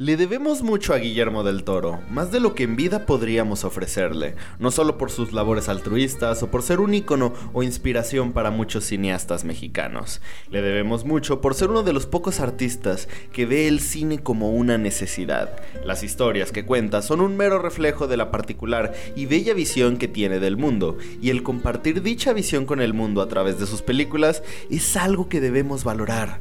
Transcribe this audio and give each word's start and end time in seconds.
Le 0.00 0.16
debemos 0.16 0.62
mucho 0.62 0.94
a 0.94 0.96
Guillermo 0.96 1.44
del 1.44 1.62
Toro, 1.62 2.00
más 2.08 2.32
de 2.32 2.40
lo 2.40 2.54
que 2.54 2.62
en 2.62 2.74
vida 2.74 3.04
podríamos 3.04 3.64
ofrecerle, 3.64 4.34
no 4.58 4.70
solo 4.70 4.96
por 4.96 5.10
sus 5.10 5.34
labores 5.34 5.68
altruistas 5.68 6.42
o 6.42 6.50
por 6.50 6.62
ser 6.62 6.80
un 6.80 6.94
ícono 6.94 7.34
o 7.52 7.62
inspiración 7.62 8.32
para 8.32 8.50
muchos 8.50 8.84
cineastas 8.84 9.44
mexicanos. 9.44 10.22
Le 10.48 10.62
debemos 10.62 11.04
mucho 11.04 11.42
por 11.42 11.54
ser 11.54 11.68
uno 11.68 11.82
de 11.82 11.92
los 11.92 12.06
pocos 12.06 12.40
artistas 12.40 13.10
que 13.30 13.44
ve 13.44 13.68
el 13.68 13.80
cine 13.80 14.20
como 14.20 14.52
una 14.52 14.78
necesidad. 14.78 15.60
Las 15.84 16.02
historias 16.02 16.50
que 16.50 16.64
cuenta 16.64 17.02
son 17.02 17.20
un 17.20 17.36
mero 17.36 17.58
reflejo 17.58 18.08
de 18.08 18.16
la 18.16 18.30
particular 18.30 18.94
y 19.16 19.26
bella 19.26 19.52
visión 19.52 19.98
que 19.98 20.08
tiene 20.08 20.40
del 20.40 20.56
mundo, 20.56 20.96
y 21.20 21.28
el 21.28 21.42
compartir 21.42 22.00
dicha 22.00 22.32
visión 22.32 22.64
con 22.64 22.80
el 22.80 22.94
mundo 22.94 23.20
a 23.20 23.28
través 23.28 23.60
de 23.60 23.66
sus 23.66 23.82
películas 23.82 24.42
es 24.70 24.96
algo 24.96 25.28
que 25.28 25.42
debemos 25.42 25.84
valorar. 25.84 26.40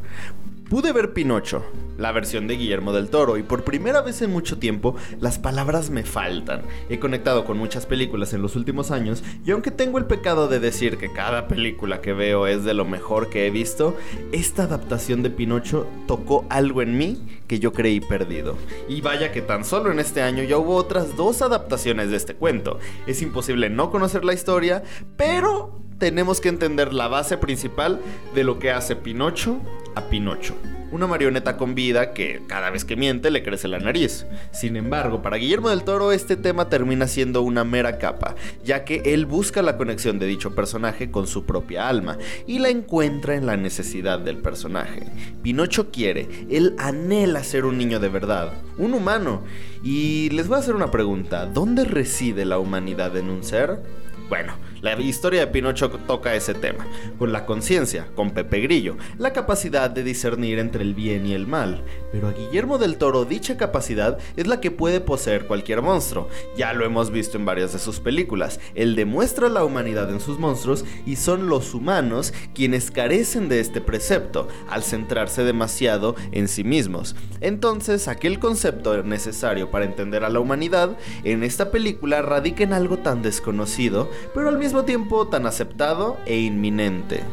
Pude 0.69 0.91
ver 0.91 1.13
Pinocho, 1.13 1.63
la 1.97 2.11
versión 2.11 2.45
de 2.45 2.55
Guillermo 2.55 2.93
del 2.93 3.09
Toro, 3.09 3.37
y 3.37 3.43
por 3.43 3.63
primera 3.63 4.01
vez 4.03 4.21
en 4.21 4.31
mucho 4.31 4.59
tiempo 4.59 4.95
las 5.19 5.39
palabras 5.39 5.89
me 5.89 6.03
faltan. 6.03 6.61
He 6.89 6.99
conectado 6.99 7.43
con 7.43 7.57
muchas 7.57 7.87
películas 7.87 8.33
en 8.33 8.43
los 8.43 8.55
últimos 8.55 8.91
años, 8.91 9.23
y 9.43 9.49
aunque 9.49 9.71
tengo 9.71 9.97
el 9.97 10.05
pecado 10.05 10.47
de 10.47 10.59
decir 10.59 10.97
que 10.97 11.11
cada 11.11 11.47
película 11.47 12.01
que 12.01 12.13
veo 12.13 12.45
es 12.45 12.65
de 12.65 12.75
lo 12.75 12.85
mejor 12.85 13.31
que 13.31 13.47
he 13.47 13.49
visto, 13.49 13.97
esta 14.31 14.63
adaptación 14.65 15.23
de 15.23 15.31
Pinocho 15.31 15.87
tocó 16.05 16.45
algo 16.49 16.83
en 16.83 16.99
mí 16.99 17.41
que 17.47 17.57
yo 17.57 17.73
creí 17.73 17.99
perdido. 17.99 18.55
Y 18.87 19.01
vaya 19.01 19.31
que 19.31 19.41
tan 19.41 19.65
solo 19.65 19.91
en 19.91 19.97
este 19.97 20.21
año 20.21 20.43
ya 20.43 20.59
hubo 20.59 20.75
otras 20.75 21.17
dos 21.17 21.41
adaptaciones 21.41 22.11
de 22.11 22.17
este 22.17 22.35
cuento. 22.35 22.77
Es 23.07 23.23
imposible 23.23 23.71
no 23.71 23.89
conocer 23.89 24.23
la 24.23 24.35
historia, 24.35 24.83
pero 25.17 25.79
tenemos 25.97 26.41
que 26.41 26.49
entender 26.49 26.93
la 26.93 27.07
base 27.07 27.37
principal 27.37 27.99
de 28.33 28.43
lo 28.43 28.57
que 28.57 28.71
hace 28.71 28.95
Pinocho 28.95 29.59
a 29.95 30.01
Pinocho. 30.09 30.55
Una 30.91 31.05
marioneta 31.05 31.55
con 31.55 31.75
vida 31.75 32.13
que 32.13 32.41
cada 32.47 32.71
vez 32.71 32.83
que 32.83 32.95
miente 32.95 33.29
le 33.29 33.43
crece 33.43 33.67
la 33.67 33.77
nariz. 33.77 34.25
Sin 34.51 34.75
embargo, 34.75 35.21
para 35.21 35.37
Guillermo 35.37 35.69
del 35.69 35.83
Toro 35.83 36.11
este 36.11 36.35
tema 36.35 36.67
termina 36.67 37.07
siendo 37.07 37.43
una 37.43 37.63
mera 37.63 37.99
capa, 37.99 38.35
ya 38.63 38.85
que 38.85 39.03
él 39.05 39.27
busca 39.27 39.61
la 39.61 39.77
conexión 39.77 40.17
de 40.17 40.25
dicho 40.25 40.55
personaje 40.55 41.11
con 41.11 41.27
su 41.27 41.45
propia 41.45 41.87
alma 41.87 42.17
y 42.47 42.57
la 42.57 42.69
encuentra 42.69 43.35
en 43.35 43.45
la 43.45 43.55
necesidad 43.55 44.19
del 44.19 44.37
personaje. 44.37 45.03
Pinocho 45.43 45.91
quiere, 45.91 46.27
él 46.49 46.75
anhela 46.79 47.43
ser 47.43 47.65
un 47.65 47.77
niño 47.77 47.99
de 47.99 48.09
verdad, 48.09 48.53
un 48.77 48.95
humano. 48.95 49.43
Y 49.83 50.29
les 50.31 50.47
voy 50.47 50.57
a 50.57 50.59
hacer 50.59 50.75
una 50.75 50.89
pregunta, 50.89 51.45
¿dónde 51.45 51.85
reside 51.85 52.45
la 52.45 52.57
humanidad 52.57 53.15
en 53.15 53.29
un 53.29 53.43
ser? 53.43 53.79
Bueno, 54.27 54.53
la 54.81 54.99
historia 54.99 55.41
de 55.41 55.47
Pinocho 55.47 55.89
toca 55.89 56.35
ese 56.35 56.53
tema, 56.53 56.87
con 57.17 57.31
la 57.31 57.45
conciencia, 57.45 58.07
con 58.15 58.31
Pepe 58.31 58.61
Grillo, 58.61 58.97
la 59.17 59.33
capacidad 59.33 59.89
de 59.89 60.03
discernir 60.03 60.59
entre 60.59 60.83
el 60.83 60.93
bien 60.93 61.25
y 61.25 61.33
el 61.33 61.47
mal. 61.47 61.83
Pero 62.11 62.27
a 62.27 62.33
Guillermo 62.33 62.77
del 62.77 62.97
Toro 62.97 63.25
dicha 63.25 63.57
capacidad 63.57 64.17
es 64.35 64.47
la 64.47 64.61
que 64.61 64.71
puede 64.71 65.01
poseer 65.01 65.47
cualquier 65.47 65.81
monstruo. 65.81 66.29
Ya 66.57 66.73
lo 66.73 66.85
hemos 66.85 67.11
visto 67.11 67.37
en 67.37 67.45
varias 67.45 67.73
de 67.73 67.79
sus 67.79 67.99
películas. 67.99 68.59
Él 68.75 68.95
demuestra 68.95 69.49
la 69.49 69.63
humanidad 69.63 70.09
en 70.09 70.19
sus 70.19 70.39
monstruos 70.39 70.85
y 71.05 71.15
son 71.15 71.49
los 71.49 71.73
humanos 71.73 72.33
quienes 72.53 72.91
carecen 72.91 73.49
de 73.49 73.59
este 73.59 73.81
precepto 73.81 74.47
al 74.69 74.83
centrarse 74.83 75.43
demasiado 75.43 76.15
en 76.31 76.47
sí 76.47 76.63
mismos. 76.63 77.15
Entonces, 77.41 78.07
aquel 78.07 78.39
concepto 78.39 79.03
necesario 79.03 79.71
para 79.71 79.85
entender 79.85 80.23
a 80.23 80.29
la 80.29 80.39
humanidad 80.39 80.97
en 81.23 81.43
esta 81.43 81.71
película 81.71 82.21
radica 82.21 82.63
en 82.63 82.73
algo 82.73 82.99
tan 82.99 83.21
desconocido 83.21 84.09
pero 84.33 84.49
al 84.49 84.57
mismo 84.57 84.68
tiempo 84.85 85.27
tan 85.27 85.45
aceptado 85.45 86.17
e 86.25 86.39
inminente. 86.39 87.23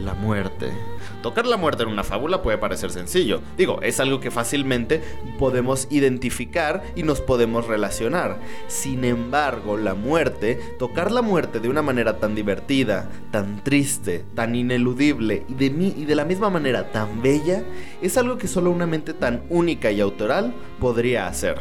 La 0.00 0.14
muerte. 0.14 0.72
Tocar 1.22 1.46
la 1.46 1.56
muerte 1.58 1.82
en 1.82 1.90
una 1.90 2.04
fábula 2.04 2.42
puede 2.42 2.58
parecer 2.58 2.90
sencillo. 2.90 3.40
Digo, 3.58 3.82
es 3.82 4.00
algo 4.00 4.20
que 4.20 4.30
fácilmente 4.30 5.02
podemos 5.38 5.88
identificar 5.90 6.82
y 6.96 7.02
nos 7.02 7.20
podemos 7.20 7.66
relacionar. 7.66 8.38
Sin 8.68 9.04
embargo, 9.04 9.76
la 9.76 9.94
muerte, 9.94 10.58
tocar 10.78 11.12
la 11.12 11.20
muerte 11.20 11.60
de 11.60 11.68
una 11.68 11.82
manera 11.82 12.18
tan 12.18 12.34
divertida, 12.34 13.10
tan 13.30 13.62
triste, 13.62 14.24
tan 14.34 14.54
ineludible 14.54 15.44
y 15.48 15.54
de, 15.54 15.70
mí, 15.70 15.92
y 15.96 16.04
de 16.04 16.14
la 16.14 16.24
misma 16.24 16.48
manera 16.48 16.90
tan 16.92 17.20
bella, 17.20 17.64
es 18.00 18.16
algo 18.16 18.38
que 18.38 18.48
solo 18.48 18.70
una 18.70 18.86
mente 18.86 19.12
tan 19.12 19.42
única 19.50 19.90
y 19.90 20.00
autoral 20.00 20.54
podría 20.78 21.26
hacer. 21.26 21.60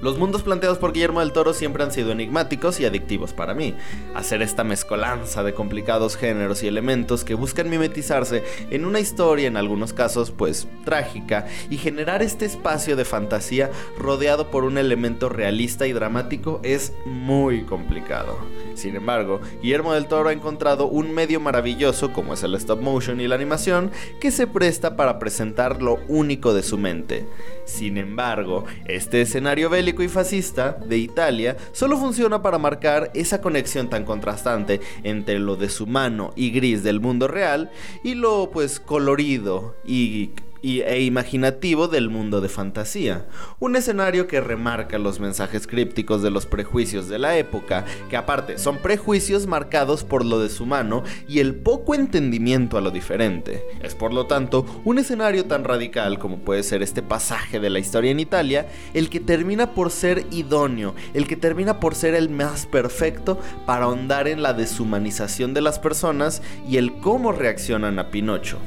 Los 0.00 0.16
mundos 0.16 0.42
planteados 0.42 0.78
por 0.78 0.92
Guillermo 0.92 1.20
del 1.20 1.32
Toro 1.32 1.52
siempre 1.52 1.82
han 1.82 1.90
sido 1.90 2.12
enigmáticos 2.12 2.78
y 2.78 2.84
adictivos 2.84 3.32
para 3.32 3.54
mí. 3.54 3.74
Hacer 4.14 4.42
esta 4.42 4.62
mezcolanza 4.62 5.42
de 5.42 5.54
complicados 5.54 6.16
géneros 6.16 6.62
y 6.62 6.68
elementos 6.68 7.24
que 7.24 7.34
buscan 7.34 7.68
mimetizarse 7.68 8.44
en 8.70 8.84
una 8.84 9.00
historia, 9.00 9.48
en 9.48 9.56
algunos 9.56 9.92
casos, 9.92 10.30
pues 10.30 10.68
trágica, 10.84 11.46
y 11.68 11.78
generar 11.78 12.22
este 12.22 12.44
espacio 12.44 12.94
de 12.94 13.04
fantasía 13.04 13.70
rodeado 13.98 14.50
por 14.50 14.64
un 14.64 14.78
elemento 14.78 15.28
realista 15.28 15.86
y 15.86 15.92
dramático 15.92 16.60
es 16.62 16.92
muy 17.04 17.64
complicado. 17.64 18.38
Sin 18.74 18.94
embargo, 18.94 19.40
Guillermo 19.60 19.94
del 19.94 20.06
Toro 20.06 20.28
ha 20.28 20.32
encontrado 20.32 20.86
un 20.86 21.12
medio 21.12 21.40
maravilloso 21.40 22.12
como 22.12 22.34
es 22.34 22.44
el 22.44 22.54
stop 22.54 22.80
motion 22.80 23.20
y 23.20 23.26
la 23.26 23.34
animación 23.34 23.90
que 24.20 24.30
se 24.30 24.46
presta 24.46 24.94
para 24.94 25.18
presentar 25.18 25.82
lo 25.82 25.98
único 26.06 26.54
de 26.54 26.62
su 26.62 26.78
mente. 26.78 27.26
Sin 27.64 27.98
embargo, 27.98 28.64
este 28.86 29.20
escenario 29.20 29.68
bélico 29.68 29.87
y 29.88 30.08
fascista 30.08 30.72
de 30.86 30.98
Italia 30.98 31.56
solo 31.72 31.96
funciona 31.96 32.42
para 32.42 32.58
marcar 32.58 33.10
esa 33.14 33.40
conexión 33.40 33.88
tan 33.88 34.04
contrastante 34.04 34.80
entre 35.02 35.38
lo 35.38 35.56
deshumano 35.56 36.32
y 36.36 36.50
gris 36.50 36.82
del 36.82 37.00
mundo 37.00 37.26
real 37.26 37.70
y 38.04 38.14
lo 38.14 38.50
pues 38.50 38.80
colorido 38.80 39.76
y 39.86 40.30
e 40.62 41.02
imaginativo 41.02 41.88
del 41.88 42.10
mundo 42.10 42.40
de 42.40 42.48
fantasía. 42.48 43.26
Un 43.58 43.76
escenario 43.76 44.26
que 44.26 44.40
remarca 44.40 44.98
los 44.98 45.20
mensajes 45.20 45.66
crípticos 45.66 46.22
de 46.22 46.30
los 46.30 46.46
prejuicios 46.46 47.08
de 47.08 47.18
la 47.18 47.36
época, 47.36 47.84
que 48.10 48.16
aparte 48.16 48.58
son 48.58 48.78
prejuicios 48.78 49.46
marcados 49.46 50.04
por 50.04 50.24
lo 50.24 50.40
deshumano 50.40 51.04
y 51.28 51.40
el 51.40 51.54
poco 51.54 51.94
entendimiento 51.94 52.76
a 52.78 52.80
lo 52.80 52.90
diferente. 52.90 53.64
Es 53.82 53.94
por 53.94 54.12
lo 54.12 54.26
tanto 54.26 54.66
un 54.84 54.98
escenario 54.98 55.46
tan 55.46 55.64
radical 55.64 56.18
como 56.18 56.38
puede 56.38 56.62
ser 56.62 56.82
este 56.82 57.02
pasaje 57.02 57.60
de 57.60 57.70
la 57.70 57.78
historia 57.78 58.10
en 58.10 58.20
Italia, 58.20 58.68
el 58.94 59.10
que 59.10 59.20
termina 59.20 59.74
por 59.74 59.90
ser 59.90 60.26
idóneo, 60.30 60.94
el 61.14 61.26
que 61.26 61.36
termina 61.36 61.80
por 61.80 61.94
ser 61.94 62.14
el 62.14 62.28
más 62.28 62.66
perfecto 62.66 63.38
para 63.66 63.84
ahondar 63.84 64.28
en 64.28 64.42
la 64.42 64.52
deshumanización 64.52 65.54
de 65.54 65.60
las 65.60 65.78
personas 65.78 66.42
y 66.68 66.76
el 66.76 66.94
cómo 67.00 67.32
reaccionan 67.32 67.98
a 67.98 68.10
Pinocho. 68.10 68.58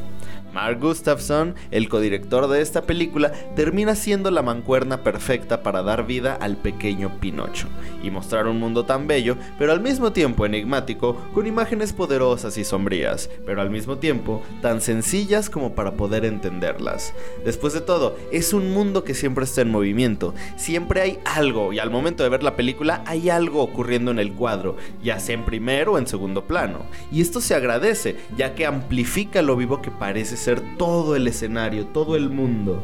Mark 0.54 0.80
Gustafson, 0.80 1.56
el 1.72 1.88
codirector 1.88 2.48
de 2.48 2.62
esta 2.62 2.84
película, 2.84 3.32
termina 3.56 3.96
siendo 3.96 4.32
la 4.32 4.42
mancuerna 4.42 5.04
perfecta 5.04 5.64
para 5.64 5.82
dar 5.84 6.06
vida 6.06 6.38
al 6.40 6.58
pequeño 6.58 7.20
Pinocho 7.20 7.68
y 8.04 8.12
mostrar 8.12 8.48
un 8.48 8.60
mundo 8.60 8.86
tan 8.86 9.08
bello, 9.08 9.38
pero 9.58 9.72
al 9.72 9.80
mismo 9.80 10.12
tiempo 10.12 10.46
enigmático, 10.46 11.16
con 11.34 11.48
imágenes 11.48 11.94
poderosas 11.94 12.58
y 12.58 12.64
sombrías, 12.64 13.30
pero 13.46 13.62
al 13.62 13.70
mismo 13.70 13.98
tiempo 13.98 14.42
tan 14.62 14.82
sencillas 14.82 15.50
como 15.50 15.74
para 15.74 15.94
poder 15.94 16.26
entenderlas. 16.26 17.14
Después 17.46 17.74
de 17.74 17.82
todo, 17.82 18.18
es 18.32 18.54
un 18.54 18.74
mundo 18.74 19.04
que 19.04 19.14
siempre 19.14 19.46
está 19.46 19.62
en 19.62 19.72
movimiento, 19.72 20.34
siempre 20.58 21.02
hay 21.02 21.20
algo 21.26 21.74
y 21.74 21.80
al 21.80 21.90
momento 21.90 22.24
de 22.24 22.30
ver 22.30 22.44
la 22.44 22.56
película 22.56 23.04
hay 23.06 23.30
algo 23.30 23.62
ocurriendo 23.62 24.12
en 24.12 24.20
el 24.20 24.34
cuadro, 24.34 24.76
ya 25.02 25.20
sea 25.20 25.36
en 25.36 25.46
primero 25.46 25.94
o 25.94 25.98
en 25.98 26.08
segundo 26.08 26.46
plano. 26.46 26.86
Y 27.12 27.22
esto 27.22 27.42
se 27.42 27.56
agradece, 27.56 28.18
ya 28.36 28.56
que 28.56 28.66
amplifica 28.66 29.42
lo 29.42 29.56
vivo 29.56 29.82
que 29.82 29.92
parece 29.92 30.38
ser 30.42 30.62
todo 30.78 31.16
el 31.16 31.28
escenario, 31.28 31.86
todo 31.88 32.16
el 32.16 32.30
mundo. 32.30 32.84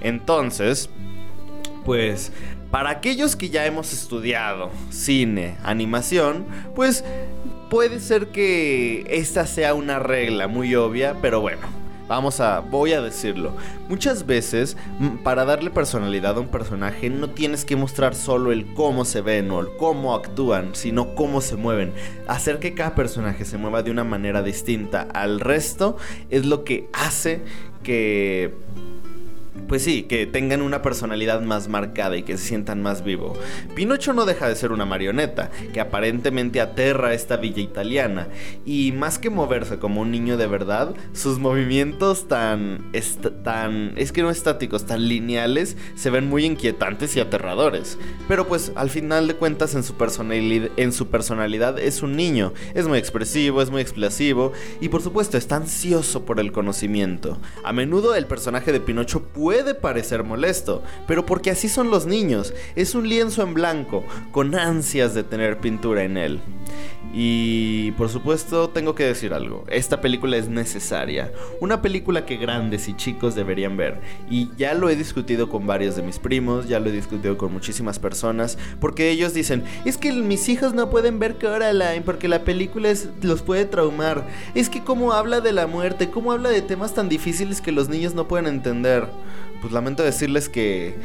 Entonces, 0.00 0.88
pues 1.84 2.32
para 2.70 2.90
aquellos 2.90 3.36
que 3.36 3.50
ya 3.50 3.66
hemos 3.66 3.92
estudiado 3.92 4.70
cine, 4.90 5.56
animación, 5.62 6.46
pues 6.74 7.04
puede 7.68 8.00
ser 8.00 8.28
que 8.28 9.04
esta 9.08 9.46
sea 9.46 9.74
una 9.74 9.98
regla 9.98 10.48
muy 10.48 10.74
obvia, 10.74 11.16
pero 11.20 11.40
bueno, 11.40 11.81
Vamos 12.12 12.40
a, 12.40 12.60
voy 12.60 12.92
a 12.92 13.00
decirlo. 13.00 13.56
Muchas 13.88 14.26
veces, 14.26 14.76
para 15.24 15.46
darle 15.46 15.70
personalidad 15.70 16.36
a 16.36 16.40
un 16.40 16.48
personaje, 16.48 17.08
no 17.08 17.30
tienes 17.30 17.64
que 17.64 17.74
mostrar 17.74 18.14
solo 18.14 18.52
el 18.52 18.74
cómo 18.74 19.06
se 19.06 19.22
ven 19.22 19.50
o 19.50 19.60
el 19.60 19.74
cómo 19.78 20.14
actúan, 20.14 20.74
sino 20.74 21.14
cómo 21.14 21.40
se 21.40 21.56
mueven. 21.56 21.94
Hacer 22.28 22.58
que 22.58 22.74
cada 22.74 22.94
personaje 22.94 23.46
se 23.46 23.56
mueva 23.56 23.82
de 23.82 23.90
una 23.90 24.04
manera 24.04 24.42
distinta 24.42 25.08
al 25.14 25.40
resto 25.40 25.96
es 26.28 26.44
lo 26.44 26.64
que 26.64 26.90
hace 26.92 27.40
que 27.82 28.52
pues 29.72 29.84
sí, 29.84 30.02
que 30.02 30.26
tengan 30.26 30.60
una 30.60 30.82
personalidad 30.82 31.40
más 31.40 31.68
marcada 31.68 32.18
y 32.18 32.24
que 32.24 32.36
se 32.36 32.46
sientan 32.46 32.82
más 32.82 33.02
vivo. 33.04 33.32
Pinocho 33.74 34.12
no 34.12 34.26
deja 34.26 34.46
de 34.46 34.54
ser 34.54 34.70
una 34.70 34.84
marioneta, 34.84 35.50
que 35.72 35.80
aparentemente 35.80 36.60
aterra 36.60 37.08
a 37.08 37.14
esta 37.14 37.38
villa 37.38 37.62
italiana, 37.62 38.28
y 38.66 38.92
más 38.92 39.18
que 39.18 39.30
moverse 39.30 39.78
como 39.78 40.02
un 40.02 40.10
niño 40.10 40.36
de 40.36 40.46
verdad, 40.46 40.94
sus 41.14 41.38
movimientos 41.38 42.28
tan, 42.28 42.92
tan, 43.44 43.94
es 43.96 44.12
que 44.12 44.20
no 44.20 44.28
estáticos, 44.28 44.84
tan 44.84 45.08
lineales, 45.08 45.78
se 45.94 46.10
ven 46.10 46.28
muy 46.28 46.44
inquietantes 46.44 47.16
y 47.16 47.20
aterradores. 47.20 47.96
Pero 48.28 48.46
pues 48.46 48.72
al 48.74 48.90
final 48.90 49.26
de 49.26 49.36
cuentas 49.36 49.74
en 49.74 49.84
su, 49.84 49.94
personalidad, 49.94 51.78
es 51.78 52.02
un 52.02 52.14
niño, 52.14 52.52
es 52.74 52.86
muy 52.88 52.98
expresivo, 52.98 53.62
es 53.62 53.70
muy 53.70 53.80
explosivo, 53.80 54.52
y 54.82 54.90
por 54.90 55.00
supuesto 55.00 55.38
está 55.38 55.56
ansioso 55.56 56.26
por 56.26 56.40
el 56.40 56.52
conocimiento. 56.52 57.38
A 57.64 57.72
menudo 57.72 58.14
el 58.14 58.26
personaje 58.26 58.70
de 58.70 58.78
Pinocho 58.78 59.22
puede 59.22 59.61
puede 59.62 59.74
parecer 59.76 60.24
molesto, 60.24 60.82
pero 61.06 61.24
porque 61.24 61.50
así 61.50 61.68
son 61.68 61.88
los 61.88 62.04
niños. 62.04 62.52
Es 62.74 62.96
un 62.96 63.08
lienzo 63.08 63.42
en 63.42 63.54
blanco, 63.54 64.04
con 64.32 64.56
ansias 64.56 65.14
de 65.14 65.22
tener 65.22 65.58
pintura 65.58 66.02
en 66.02 66.16
él. 66.16 66.40
Y 67.14 67.90
por 67.92 68.08
supuesto 68.08 68.70
tengo 68.70 68.94
que 68.94 69.04
decir 69.04 69.34
algo, 69.34 69.64
esta 69.68 70.00
película 70.00 70.36
es 70.36 70.48
necesaria, 70.48 71.30
una 71.60 71.82
película 71.82 72.24
que 72.24 72.36
grandes 72.36 72.88
y 72.88 72.94
chicos 72.94 73.34
deberían 73.34 73.76
ver. 73.76 74.00
Y 74.30 74.50
ya 74.56 74.72
lo 74.74 74.88
he 74.88 74.96
discutido 74.96 75.48
con 75.48 75.66
varios 75.66 75.96
de 75.96 76.02
mis 76.02 76.18
primos, 76.18 76.68
ya 76.68 76.80
lo 76.80 76.88
he 76.88 76.92
discutido 76.92 77.36
con 77.36 77.52
muchísimas 77.52 77.98
personas, 77.98 78.56
porque 78.80 79.10
ellos 79.10 79.34
dicen, 79.34 79.64
es 79.84 79.98
que 79.98 80.12
mis 80.12 80.48
hijos 80.48 80.74
no 80.74 80.90
pueden 80.90 81.18
ver 81.18 81.36
Coraline 81.38 82.02
porque 82.02 82.28
la 82.28 82.44
película 82.44 82.92
los 83.22 83.42
puede 83.42 83.64
traumar. 83.66 84.26
Es 84.54 84.68
que 84.68 84.82
cómo 84.82 85.12
habla 85.12 85.40
de 85.40 85.52
la 85.52 85.66
muerte, 85.66 86.10
cómo 86.10 86.32
habla 86.32 86.48
de 86.48 86.62
temas 86.62 86.94
tan 86.94 87.08
difíciles 87.08 87.60
que 87.60 87.72
los 87.72 87.88
niños 87.88 88.14
no 88.14 88.28
pueden 88.28 88.46
entender. 88.46 89.06
Pues 89.60 89.72
lamento 89.72 90.02
decirles 90.02 90.48
que 90.48 90.96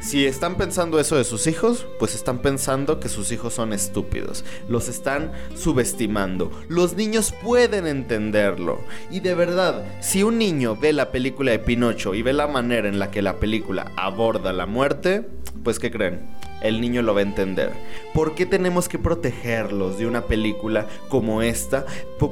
si 0.00 0.26
están 0.26 0.56
pensando 0.56 0.98
eso 0.98 1.16
de 1.16 1.24
sus 1.24 1.46
hijos, 1.46 1.86
pues 1.98 2.14
están 2.14 2.38
pensando 2.38 3.00
que 3.00 3.08
sus 3.08 3.30
hijos 3.32 3.54
son 3.54 3.72
estúpidos. 3.72 4.44
Los 4.68 4.88
están 4.88 5.32
subestimando. 5.54 6.50
Los 6.68 6.94
niños 6.94 7.34
pueden 7.42 7.86
entenderlo. 7.86 8.80
Y 9.10 9.20
de 9.20 9.34
verdad, 9.34 9.84
si 10.00 10.22
un 10.22 10.38
niño 10.38 10.74
ve 10.76 10.92
la 10.92 11.12
película 11.12 11.50
de 11.50 11.58
Pinocho 11.58 12.14
y 12.14 12.22
ve 12.22 12.32
la 12.32 12.46
manera 12.46 12.88
en 12.88 12.98
la 12.98 13.10
que 13.10 13.22
la 13.22 13.38
película 13.38 13.92
aborda 13.96 14.52
la 14.52 14.66
muerte, 14.66 15.28
pues 15.62 15.78
¿qué 15.78 15.90
creen? 15.90 16.40
el 16.60 16.80
niño 16.80 17.02
lo 17.02 17.14
va 17.14 17.20
a 17.20 17.24
entender. 17.24 17.72
¿Por 18.14 18.34
qué 18.34 18.46
tenemos 18.46 18.88
que 18.88 18.98
protegerlos 18.98 19.98
de 19.98 20.06
una 20.06 20.26
película 20.26 20.86
como 21.08 21.42
esta 21.42 21.86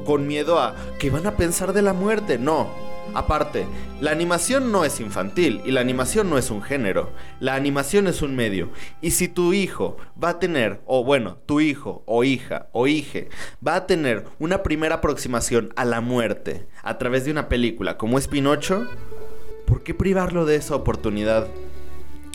con 0.04 0.26
miedo 0.26 0.58
a 0.60 0.76
que 0.98 1.10
van 1.10 1.26
a 1.26 1.36
pensar 1.36 1.72
de 1.72 1.82
la 1.82 1.92
muerte? 1.92 2.38
No, 2.38 2.68
Aparte, 3.14 3.66
la 4.00 4.10
animación 4.10 4.70
no 4.70 4.84
es 4.84 5.00
infantil 5.00 5.60
y 5.64 5.70
la 5.70 5.80
animación 5.80 6.30
no 6.30 6.38
es 6.38 6.50
un 6.50 6.62
género. 6.62 7.10
La 7.40 7.54
animación 7.54 8.06
es 8.06 8.22
un 8.22 8.36
medio. 8.36 8.70
Y 9.00 9.12
si 9.12 9.28
tu 9.28 9.52
hijo 9.52 9.96
va 10.22 10.30
a 10.30 10.38
tener, 10.38 10.80
o 10.86 11.04
bueno, 11.04 11.38
tu 11.46 11.60
hijo 11.60 12.02
o 12.06 12.24
hija 12.24 12.68
o 12.72 12.86
hije, 12.86 13.28
va 13.66 13.76
a 13.76 13.86
tener 13.86 14.24
una 14.38 14.62
primera 14.62 14.96
aproximación 14.96 15.72
a 15.76 15.84
la 15.84 16.00
muerte 16.00 16.66
a 16.82 16.98
través 16.98 17.24
de 17.24 17.30
una 17.30 17.48
película 17.48 17.96
como 17.96 18.18
es 18.18 18.28
Pinocho, 18.28 18.86
¿por 19.66 19.82
qué 19.82 19.94
privarlo 19.94 20.46
de 20.46 20.56
esa 20.56 20.74
oportunidad? 20.74 21.48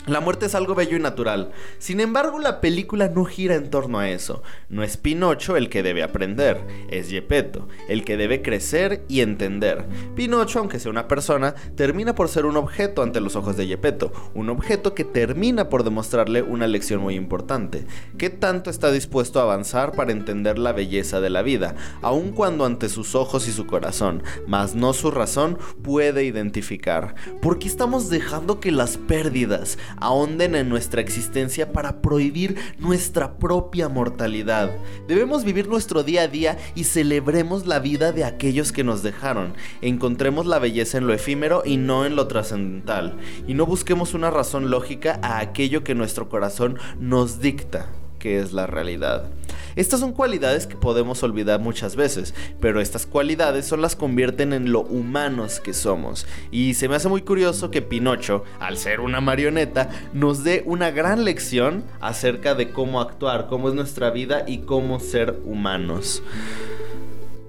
La 0.06 0.20
muerte 0.20 0.44
es 0.44 0.54
algo 0.54 0.74
bello 0.74 0.98
y 0.98 1.00
natural. 1.00 1.52
Sin 1.78 1.98
embargo, 1.98 2.38
la 2.38 2.60
película 2.60 3.08
no 3.08 3.24
gira 3.24 3.54
en 3.54 3.70
torno 3.70 3.98
a 3.98 4.10
eso. 4.10 4.42
No 4.68 4.82
es 4.82 4.98
Pinocho 4.98 5.56
el 5.56 5.70
que 5.70 5.82
debe 5.82 6.02
aprender, 6.02 6.60
es 6.90 7.08
Gepetto, 7.08 7.68
el 7.88 8.04
que 8.04 8.18
debe 8.18 8.42
crecer 8.42 9.02
y 9.08 9.20
entender. 9.22 9.86
Pinocho, 10.14 10.58
aunque 10.58 10.78
sea 10.78 10.90
una 10.90 11.08
persona, 11.08 11.54
termina 11.74 12.14
por 12.14 12.28
ser 12.28 12.44
un 12.44 12.58
objeto 12.58 13.02
ante 13.02 13.22
los 13.22 13.34
ojos 13.34 13.56
de 13.56 13.66
Gepetto, 13.66 14.12
un 14.34 14.50
objeto 14.50 14.94
que 14.94 15.04
termina 15.04 15.70
por 15.70 15.84
demostrarle 15.84 16.42
una 16.42 16.66
lección 16.66 17.00
muy 17.00 17.14
importante. 17.14 17.86
¿Qué 18.18 18.28
tanto 18.28 18.68
está 18.68 18.92
dispuesto 18.92 19.40
a 19.40 19.44
avanzar 19.44 19.92
para 19.92 20.12
entender 20.12 20.58
la 20.58 20.72
belleza 20.72 21.22
de 21.22 21.30
la 21.30 21.40
vida, 21.40 21.76
aun 22.02 22.32
cuando 22.32 22.66
ante 22.66 22.90
sus 22.90 23.14
ojos 23.14 23.48
y 23.48 23.52
su 23.52 23.66
corazón, 23.66 24.22
mas 24.46 24.74
no 24.74 24.92
su 24.92 25.10
razón, 25.10 25.56
puede 25.82 26.24
identificar? 26.24 27.14
¿Por 27.40 27.58
qué 27.58 27.68
estamos 27.68 28.10
dejando 28.10 28.60
que 28.60 28.70
las 28.70 28.98
pérdidas, 28.98 29.78
ahonden 29.98 30.54
en 30.54 30.68
nuestra 30.68 31.00
existencia 31.00 31.72
para 31.72 32.00
prohibir 32.00 32.56
nuestra 32.78 33.38
propia 33.38 33.88
mortalidad. 33.88 34.70
Debemos 35.08 35.44
vivir 35.44 35.68
nuestro 35.68 36.02
día 36.02 36.22
a 36.22 36.28
día 36.28 36.58
y 36.74 36.84
celebremos 36.84 37.66
la 37.66 37.78
vida 37.78 38.12
de 38.12 38.24
aquellos 38.24 38.72
que 38.72 38.84
nos 38.84 39.02
dejaron. 39.02 39.54
Encontremos 39.80 40.46
la 40.46 40.58
belleza 40.58 40.98
en 40.98 41.06
lo 41.06 41.14
efímero 41.14 41.62
y 41.64 41.76
no 41.76 42.06
en 42.06 42.16
lo 42.16 42.26
trascendental. 42.26 43.16
Y 43.46 43.54
no 43.54 43.66
busquemos 43.66 44.14
una 44.14 44.30
razón 44.30 44.70
lógica 44.70 45.18
a 45.22 45.38
aquello 45.38 45.84
que 45.84 45.94
nuestro 45.94 46.28
corazón 46.28 46.78
nos 46.98 47.40
dicta 47.40 47.88
que 48.18 48.38
es 48.38 48.52
la 48.52 48.66
realidad. 48.66 49.30
Estas 49.76 50.00
son 50.00 50.12
cualidades 50.12 50.66
que 50.66 50.76
podemos 50.76 51.22
olvidar 51.22 51.60
muchas 51.60 51.96
veces, 51.96 52.34
pero 52.60 52.80
estas 52.80 53.06
cualidades 53.06 53.66
son 53.66 53.82
las 53.82 53.96
convierten 53.96 54.52
en 54.52 54.72
lo 54.72 54.80
humanos 54.80 55.60
que 55.60 55.74
somos. 55.74 56.26
Y 56.50 56.74
se 56.74 56.88
me 56.88 56.96
hace 56.96 57.08
muy 57.08 57.22
curioso 57.22 57.70
que 57.70 57.82
Pinocho, 57.82 58.44
al 58.60 58.76
ser 58.76 59.00
una 59.00 59.20
marioneta, 59.20 59.90
nos 60.12 60.44
dé 60.44 60.62
una 60.66 60.90
gran 60.90 61.24
lección 61.24 61.84
acerca 62.00 62.54
de 62.54 62.70
cómo 62.70 63.00
actuar, 63.00 63.46
cómo 63.48 63.68
es 63.68 63.74
nuestra 63.74 64.10
vida 64.10 64.44
y 64.46 64.58
cómo 64.58 65.00
ser 65.00 65.40
humanos. 65.44 66.22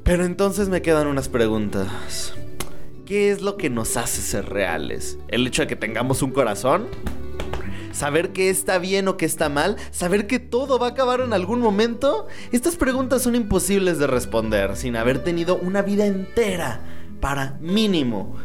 Pero 0.04 0.26
entonces 0.26 0.70
me 0.70 0.82
quedan 0.82 1.08
unas 1.08 1.30
preguntas. 1.30 2.34
¿Qué 3.06 3.32
es 3.32 3.42
lo 3.42 3.56
que 3.58 3.70
nos 3.70 3.98
hace 3.98 4.22
ser 4.22 4.50
reales? 4.50 5.20
¿El 5.28 5.46
hecho 5.46 5.62
de 5.62 5.68
que 5.68 5.76
tengamos 5.76 6.22
un 6.22 6.32
corazón? 6.32 6.88
Saber 7.96 8.34
qué 8.34 8.50
está 8.50 8.78
bien 8.78 9.08
o 9.08 9.18
qué 9.18 9.26
está 9.26 9.50
mal, 9.50 9.78
saber 9.92 10.28
que 10.28 10.40
todo 10.40 10.78
va 10.78 10.88
a 10.88 10.90
acabar 10.92 11.22
en 11.22 11.34
algún 11.34 11.62
momento. 11.62 12.28
Estas 12.52 12.76
preguntas 12.76 13.24
son 13.24 13.36
imposibles 13.36 13.98
de 13.98 14.08
responder 14.08 14.76
sin 14.76 14.98
haber 14.98 15.24
tenido 15.24 15.56
una 15.56 15.82
vida 15.82 16.06
entera 16.06 16.82
para 17.22 17.58
mínimo 17.62 18.36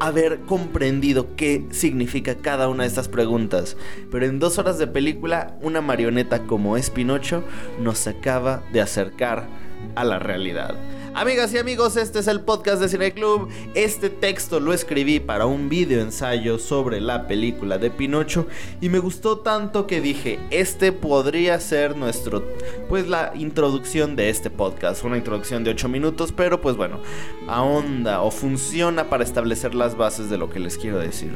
haber 0.00 0.40
comprendido 0.40 1.36
qué 1.36 1.66
significa 1.70 2.36
cada 2.36 2.68
una 2.68 2.82
de 2.82 2.88
estas 2.88 3.08
preguntas. 3.08 3.76
Pero 4.10 4.26
en 4.26 4.38
dos 4.38 4.58
horas 4.58 4.78
de 4.78 4.86
película, 4.86 5.56
una 5.60 5.80
marioneta 5.80 6.42
como 6.42 6.76
es 6.76 6.90
Pinocho 6.90 7.44
nos 7.80 8.06
acaba 8.06 8.62
de 8.72 8.80
acercar 8.80 9.46
a 9.94 10.04
la 10.04 10.18
realidad. 10.18 10.74
Amigas 11.16 11.54
y 11.54 11.58
amigos, 11.58 11.96
este 11.96 12.18
es 12.18 12.26
el 12.26 12.40
podcast 12.40 12.82
de 12.82 12.88
Cine 12.88 13.12
Club. 13.12 13.48
Este 13.76 14.10
texto 14.10 14.58
lo 14.58 14.72
escribí 14.72 15.20
para 15.20 15.46
un 15.46 15.68
video 15.68 16.00
ensayo 16.00 16.58
sobre 16.58 17.00
la 17.00 17.28
película 17.28 17.78
de 17.78 17.92
Pinocho 17.92 18.48
y 18.80 18.88
me 18.88 18.98
gustó 18.98 19.38
tanto 19.38 19.86
que 19.86 20.00
dije, 20.00 20.40
este 20.50 20.90
podría 20.90 21.60
ser 21.60 21.96
nuestro, 21.96 22.44
pues 22.88 23.06
la 23.06 23.30
introducción 23.36 24.16
de 24.16 24.28
este 24.28 24.50
podcast, 24.50 25.04
una 25.04 25.16
introducción 25.16 25.62
de 25.62 25.70
8 25.70 25.88
minutos, 25.88 26.32
pero 26.32 26.60
pues 26.60 26.74
bueno, 26.74 26.98
ahonda 27.46 28.20
o 28.20 28.32
funciona 28.32 29.08
para 29.08 29.22
establecer 29.22 29.72
las 29.72 29.96
bases 29.96 30.28
de 30.30 30.36
lo 30.36 30.50
que 30.50 30.58
les 30.58 30.76
quiero 30.76 30.98
decir. 30.98 31.30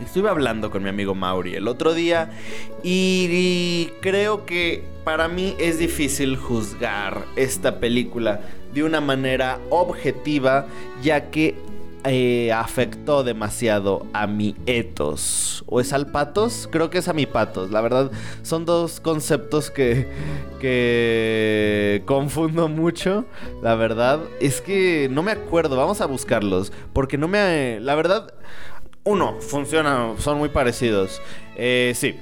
Estuve 0.00 0.28
hablando 0.28 0.70
con 0.70 0.84
mi 0.84 0.88
amigo 0.88 1.16
Mauri 1.16 1.54
el 1.54 1.66
otro 1.66 1.92
día 1.92 2.30
y, 2.84 3.90
creo 4.00 4.46
que 4.46 4.84
para 5.04 5.26
mí 5.26 5.56
es 5.58 5.78
difícil 5.78 6.36
juzgar 6.36 7.24
esta 7.34 7.80
película 7.80 8.40
de 8.72 8.84
una 8.84 9.00
manera 9.00 9.58
objetiva 9.70 10.66
ya 11.02 11.30
que 11.30 11.54
eh, 12.04 12.52
afectó 12.52 13.24
demasiado 13.24 14.06
a 14.12 14.26
mi 14.26 14.54
etos. 14.66 15.64
¿O 15.66 15.80
es 15.80 15.92
al 15.92 16.06
patos? 16.06 16.68
Creo 16.70 16.90
que 16.90 16.98
es 16.98 17.08
a 17.08 17.12
mi 17.12 17.26
patos. 17.26 17.70
La 17.70 17.80
verdad, 17.80 18.10
son 18.42 18.64
dos 18.64 19.00
conceptos 19.00 19.70
que, 19.70 20.08
que 20.60 22.02
confundo 22.06 22.68
mucho. 22.68 23.24
La 23.62 23.74
verdad, 23.74 24.20
es 24.40 24.60
que 24.60 25.08
no 25.10 25.22
me 25.22 25.32
acuerdo. 25.32 25.76
Vamos 25.76 26.00
a 26.00 26.06
buscarlos. 26.06 26.72
Porque 26.92 27.18
no 27.18 27.26
me... 27.26 27.80
La 27.80 27.94
verdad, 27.96 28.32
uno, 29.04 29.36
funciona, 29.40 30.14
son 30.18 30.38
muy 30.38 30.50
parecidos. 30.50 31.20
Eh, 31.56 31.92
sí. 31.94 32.14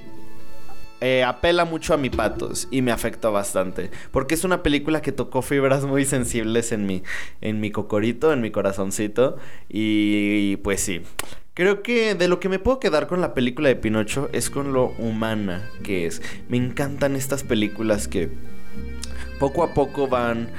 Eh, 1.00 1.24
apela 1.24 1.66
mucho 1.66 1.92
a 1.92 1.98
mi 1.98 2.08
patos 2.08 2.68
y 2.70 2.82
me 2.82 2.90
afectó 2.90 3.32
bastante. 3.32 3.90
Porque 4.10 4.34
es 4.34 4.44
una 4.44 4.62
película 4.62 5.02
que 5.02 5.12
tocó 5.12 5.42
fibras 5.42 5.84
muy 5.84 6.04
sensibles 6.04 6.72
en 6.72 6.86
mi, 6.86 7.02
en 7.40 7.60
mi 7.60 7.70
cocorito, 7.70 8.32
en 8.32 8.40
mi 8.40 8.50
corazoncito. 8.50 9.36
Y 9.68 10.56
pues 10.58 10.80
sí. 10.80 11.02
Creo 11.54 11.82
que 11.82 12.14
de 12.14 12.28
lo 12.28 12.38
que 12.38 12.50
me 12.50 12.58
puedo 12.58 12.80
quedar 12.80 13.06
con 13.06 13.20
la 13.22 13.32
película 13.32 13.68
de 13.68 13.76
Pinocho 13.76 14.28
es 14.32 14.50
con 14.50 14.72
lo 14.72 14.88
humana 14.98 15.70
que 15.82 16.06
es. 16.06 16.20
Me 16.48 16.58
encantan 16.58 17.16
estas 17.16 17.44
películas 17.44 18.08
que 18.08 18.30
poco 19.38 19.62
a 19.62 19.72
poco 19.72 20.06
van 20.06 20.50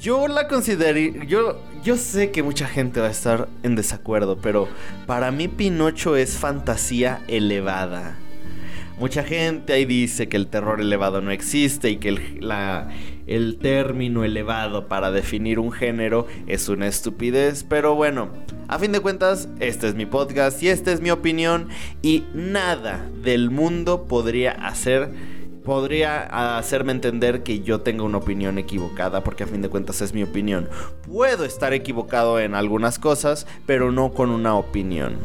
yo 0.00 0.26
la 0.28 0.48
consideré. 0.48 1.26
Yo, 1.26 1.62
yo 1.84 1.96
sé 1.96 2.30
que 2.30 2.42
mucha 2.42 2.66
gente 2.66 3.00
va 3.00 3.08
a 3.08 3.10
estar 3.10 3.48
en 3.62 3.76
desacuerdo, 3.76 4.38
pero 4.38 4.68
para 5.06 5.30
mí 5.30 5.48
Pinocho 5.48 6.16
es 6.16 6.38
fantasía 6.38 7.22
elevada. 7.28 8.16
Mucha 9.02 9.24
gente 9.24 9.72
ahí 9.72 9.84
dice 9.84 10.28
que 10.28 10.36
el 10.36 10.46
terror 10.46 10.80
elevado 10.80 11.20
no 11.20 11.32
existe 11.32 11.90
y 11.90 11.96
que 11.96 12.10
el, 13.26 13.58
término 13.60 14.22
elevado 14.22 14.86
para 14.86 15.10
definir 15.10 15.58
un 15.58 15.72
género 15.72 16.28
es 16.46 16.68
una 16.68 16.86
estupidez, 16.86 17.64
pero 17.64 17.96
bueno, 17.96 18.28
a 18.68 18.78
fin 18.78 18.92
de 18.92 19.00
cuentas, 19.00 19.48
este 19.58 19.88
es 19.88 19.96
mi 19.96 20.06
podcast 20.06 20.62
y 20.62 20.68
esta 20.68 20.92
es 20.92 21.00
mi 21.00 21.10
opinión 21.10 21.68
y 22.00 22.22
nada 22.32 23.04
del 23.24 23.50
mundo 23.50 24.04
podría 24.06 24.52
hacer 24.52 25.10
podría 25.64 26.56
hacerme 26.58 26.92
entender 26.92 27.42
que 27.42 27.58
yo 27.58 27.80
tenga 27.80 28.04
una 28.04 28.18
opinión 28.18 28.56
equivocada, 28.58 29.24
porque 29.24 29.42
a 29.42 29.48
fin 29.48 29.62
de 29.62 29.68
cuentas 29.68 30.00
es 30.00 30.12
mi 30.12 30.22
opinión. 30.22 30.68
Puedo 31.06 31.44
estar 31.44 31.72
equivocado 31.72 32.38
en 32.38 32.54
algunas 32.54 33.00
cosas, 33.00 33.48
pero 33.66 33.90
no 33.90 34.12
con 34.12 34.30
una 34.30 34.54
opinión. 34.54 35.18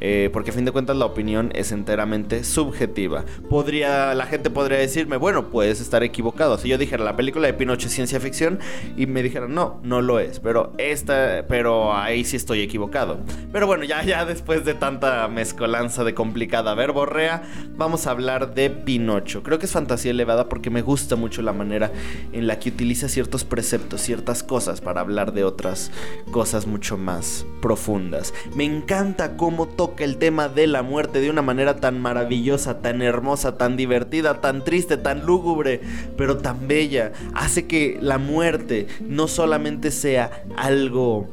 Eh, 0.00 0.30
porque 0.32 0.50
a 0.50 0.52
fin 0.52 0.64
de 0.64 0.72
cuentas 0.72 0.96
la 0.96 1.06
opinión 1.06 1.50
es 1.54 1.72
enteramente 1.72 2.44
subjetiva. 2.44 3.24
Podría, 3.48 4.14
la 4.14 4.26
gente 4.26 4.50
podría 4.50 4.78
decirme, 4.78 5.16
bueno, 5.16 5.50
puedes 5.50 5.80
estar 5.80 6.02
equivocado. 6.02 6.58
Si 6.58 6.68
yo 6.68 6.78
dijera 6.78 7.04
la 7.04 7.16
película 7.16 7.46
de 7.46 7.54
Pinocho 7.54 7.86
es 7.86 7.94
ciencia 7.94 8.20
ficción 8.20 8.58
y 8.96 9.06
me 9.06 9.22
dijeran, 9.22 9.54
no, 9.54 9.80
no 9.82 10.02
lo 10.02 10.18
es. 10.18 10.40
Pero 10.40 10.72
esta, 10.78 11.44
pero 11.48 11.94
ahí 11.94 12.24
sí 12.24 12.36
estoy 12.36 12.60
equivocado. 12.60 13.18
Pero 13.52 13.66
bueno, 13.66 13.84
ya, 13.84 14.02
ya 14.02 14.24
después 14.24 14.64
de 14.64 14.74
tanta 14.74 15.28
mezcolanza 15.28 16.04
de 16.04 16.14
complicada 16.14 16.74
verborrea, 16.74 17.42
vamos 17.76 18.06
a 18.06 18.10
hablar 18.10 18.54
de 18.54 18.70
Pinocho. 18.70 19.42
Creo 19.42 19.58
que 19.58 19.66
es 19.66 19.72
fantasía 19.72 20.10
elevada 20.10 20.48
porque 20.48 20.70
me 20.70 20.82
gusta 20.82 21.16
mucho 21.16 21.42
la 21.42 21.52
manera 21.52 21.92
en 22.32 22.46
la 22.46 22.58
que 22.58 22.68
utiliza 22.68 23.08
ciertos 23.08 23.44
preceptos, 23.44 24.00
ciertas 24.00 24.42
cosas 24.42 24.80
para 24.80 25.00
hablar 25.00 25.32
de 25.32 25.44
otras 25.44 25.90
cosas 26.30 26.66
mucho 26.66 26.96
más 26.96 27.46
profundas. 27.60 28.34
Me 28.54 28.64
encanta 28.64 29.36
cómo 29.36 29.66
toca 29.84 30.04
el 30.04 30.16
tema 30.16 30.48
de 30.48 30.66
la 30.66 30.82
muerte 30.82 31.20
de 31.20 31.28
una 31.28 31.42
manera 31.42 31.76
tan 31.76 32.00
maravillosa, 32.00 32.80
tan 32.80 33.02
hermosa, 33.02 33.58
tan 33.58 33.76
divertida, 33.76 34.40
tan 34.40 34.64
triste, 34.64 34.96
tan 34.96 35.26
lúgubre, 35.26 35.82
pero 36.16 36.38
tan 36.38 36.66
bella. 36.66 37.12
Hace 37.34 37.66
que 37.66 37.98
la 38.00 38.16
muerte 38.16 38.86
no 39.02 39.28
solamente 39.28 39.90
sea 39.90 40.42
algo 40.56 41.28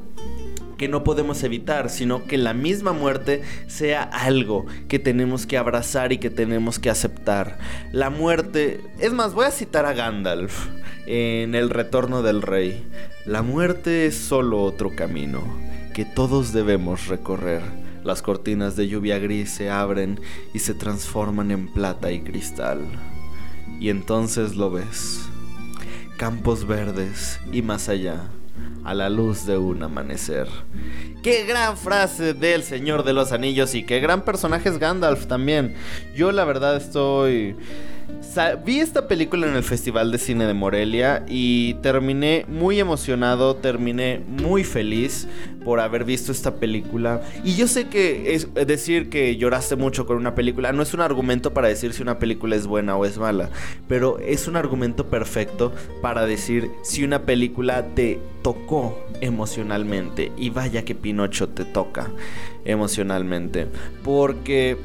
que 0.78 0.90
no 0.90 1.06
podemos 1.06 1.42
evitar, 1.44 1.90
sino 1.90 2.26
que 2.26 2.38
la 2.38 2.54
misma 2.54 2.92
muerte 2.92 3.42
sea 3.68 4.04
algo 4.04 4.66
que 4.90 5.00
tenemos 5.00 5.46
que 5.46 5.58
abrazar 5.58 6.12
y 6.12 6.18
que 6.18 6.30
tenemos 6.30 6.78
que 6.78 6.90
aceptar. 6.90 7.58
La 7.94 8.10
muerte, 8.10 8.82
es 9.00 9.14
más, 9.14 9.34
voy 9.34 9.46
a 9.46 9.52
citar 9.52 9.86
a 9.86 9.94
Gandalf 9.94 10.68
en 11.06 11.56
El 11.56 11.70
Retorno 11.70 12.22
del 12.22 12.42
Rey. 12.42 12.86
La 13.26 13.44
muerte 13.44 14.08
es 14.08 14.18
solo 14.18 14.62
otro 14.62 14.94
camino 14.94 15.42
que 15.94 16.04
todos 16.04 16.52
debemos 16.52 17.08
recorrer. 17.08 17.62
Las 18.04 18.22
cortinas 18.22 18.76
de 18.76 18.88
lluvia 18.88 19.20
gris 19.20 19.52
se 19.52 19.70
abren 19.70 20.20
y 20.54 20.60
se 20.60 20.74
transforman 20.74 21.52
en 21.52 21.68
plata 21.68 22.12
y 22.12 22.22
cristal. 22.22 22.80
Y 23.80 23.90
entonces 23.90 24.56
lo 24.56 24.72
ves. 24.72 25.22
Campos 26.18 26.68
verdes 26.68 27.40
y 27.52 27.62
más 27.62 27.90
allá 27.90 28.30
a 28.84 28.94
la 28.94 29.10
luz 29.10 29.46
de 29.46 29.58
un 29.58 29.84
amanecer. 29.84 30.48
Qué 31.24 31.46
gran 31.46 31.78
frase 31.78 32.34
del 32.34 32.64
Señor 32.64 33.04
de 33.04 33.14
los 33.14 33.32
Anillos 33.32 33.76
y 33.76 33.84
qué 33.84 34.00
gran 34.00 34.24
personaje 34.24 34.70
es 34.70 34.80
Gandalf 34.80 35.28
también. 35.28 35.76
Yo 36.16 36.32
la 36.32 36.46
verdad 36.46 36.78
estoy 36.78 37.56
vi 38.64 38.80
esta 38.80 39.08
película 39.08 39.48
en 39.48 39.56
el 39.56 39.64
Festival 39.64 40.12
de 40.12 40.18
Cine 40.18 40.46
de 40.46 40.54
Morelia 40.54 41.26
y 41.28 41.76
terminé 41.76 42.46
muy 42.48 42.80
emocionado, 42.80 43.56
terminé 43.56 44.22
muy 44.28 44.64
feliz 44.64 45.28
por 45.66 45.80
haber 45.80 46.06
visto 46.06 46.32
esta 46.32 46.56
película. 46.56 47.22
Y 47.44 47.56
yo 47.56 47.68
sé 47.68 47.88
que 47.88 48.34
es 48.34 48.54
decir 48.54 49.10
que 49.10 49.36
lloraste 49.38 49.76
mucho 49.76 50.06
con 50.06 50.18
una 50.18 50.36
película 50.36 50.72
no 50.72 50.84
es 50.84 50.94
un 50.94 51.02
argumento 51.02 51.54
para 51.54 51.68
decir 51.68 51.94
si 51.94 52.02
una 52.02 52.20
película 52.20 52.56
es 52.56 52.68
buena 52.68 52.96
o 52.96 53.06
es 53.06 53.18
mala, 53.18 53.50
pero 53.88 54.20
es 54.20 54.48
un 54.48 54.56
argumento 54.56 55.08
perfecto 55.08 55.74
para 56.02 56.26
decir 56.26 56.72
si 56.84 57.04
una 57.04 57.24
película 57.24 57.86
te 57.96 58.20
tocó 58.42 58.98
emocionalmente. 59.22 60.32
Y 60.38 60.50
vaya 60.50 60.86
que 60.86 60.96
Pinocho 60.96 61.50
te 61.50 61.66
toca 61.66 62.10
emocionalmente. 62.66 63.68
Porque 64.04 64.78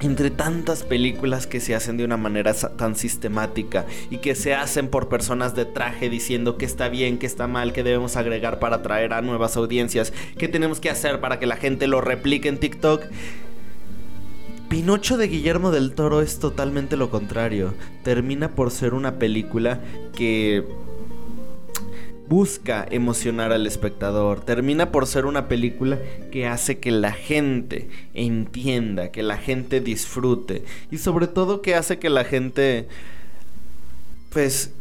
entre 0.00 0.30
tantas 0.30 0.82
películas 0.82 1.46
que 1.46 1.60
se 1.60 1.74
hacen 1.74 1.96
de 1.96 2.04
una 2.04 2.16
manera 2.16 2.54
tan 2.54 2.96
sistemática 2.96 3.86
y 4.10 4.18
que 4.18 4.34
se 4.34 4.54
hacen 4.54 4.88
por 4.88 5.08
personas 5.08 5.54
de 5.54 5.64
traje 5.64 6.08
diciendo 6.08 6.56
que 6.56 6.64
está 6.64 6.88
bien, 6.88 7.18
que 7.18 7.26
está 7.26 7.46
mal, 7.46 7.72
que 7.72 7.82
debemos 7.82 8.16
agregar 8.16 8.58
para 8.58 8.76
atraer 8.76 9.12
a 9.12 9.22
nuevas 9.22 9.56
audiencias, 9.56 10.12
qué 10.38 10.48
tenemos 10.48 10.80
que 10.80 10.90
hacer 10.90 11.20
para 11.20 11.38
que 11.38 11.46
la 11.46 11.56
gente 11.56 11.86
lo 11.86 12.00
replique 12.00 12.48
en 12.48 12.58
TikTok. 12.58 13.04
Pinocho 14.68 15.16
de 15.16 15.28
Guillermo 15.28 15.70
del 15.70 15.94
Toro 15.94 16.20
es 16.20 16.38
totalmente 16.38 16.98
lo 16.98 17.10
contrario. 17.10 17.74
Termina 18.04 18.50
por 18.50 18.70
ser 18.70 18.92
una 18.92 19.18
película 19.18 19.80
que 20.14 20.62
busca 22.28 22.86
emocionar 22.90 23.52
al 23.52 23.66
espectador. 23.66 24.40
Termina 24.40 24.92
por 24.92 25.06
ser 25.06 25.26
una 25.26 25.48
película 25.48 25.98
que 26.30 26.46
hace 26.46 26.78
que 26.78 26.90
la 26.90 27.12
gente 27.12 27.88
entienda, 28.14 29.10
que 29.10 29.22
la 29.22 29.38
gente 29.38 29.80
disfrute 29.80 30.64
y 30.90 30.98
sobre 30.98 31.26
todo 31.26 31.62
que 31.62 31.74
hace 31.74 31.98
que 31.98 32.10
la 32.10 32.24
gente 32.24 32.88
pues 34.30 34.72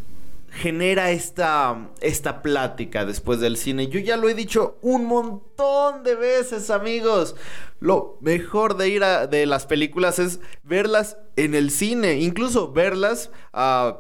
genera 0.51 1.12
esta, 1.12 1.89
esta 2.01 2.42
plática 2.42 3.06
después 3.06 3.39
del 3.39 3.58
cine. 3.58 3.88
Yo 3.88 4.00
ya 4.00 4.18
lo 4.18 4.27
he 4.27 4.34
dicho 4.34 4.77
un 4.82 5.06
montón 5.06 6.04
de 6.04 6.16
veces, 6.16 6.70
amigos. 6.70 7.36
Lo 7.80 8.18
mejor 8.22 8.75
de 8.75 8.89
ir 8.89 9.04
a 9.04 9.27
de 9.27 9.46
las 9.46 9.68
películas 9.68 10.18
es 10.18 10.39
verlas 10.63 11.18
en 11.36 11.54
el 11.54 11.70
cine, 11.70 12.20
incluso 12.20 12.72
verlas 12.72 13.30
a 13.54 14.00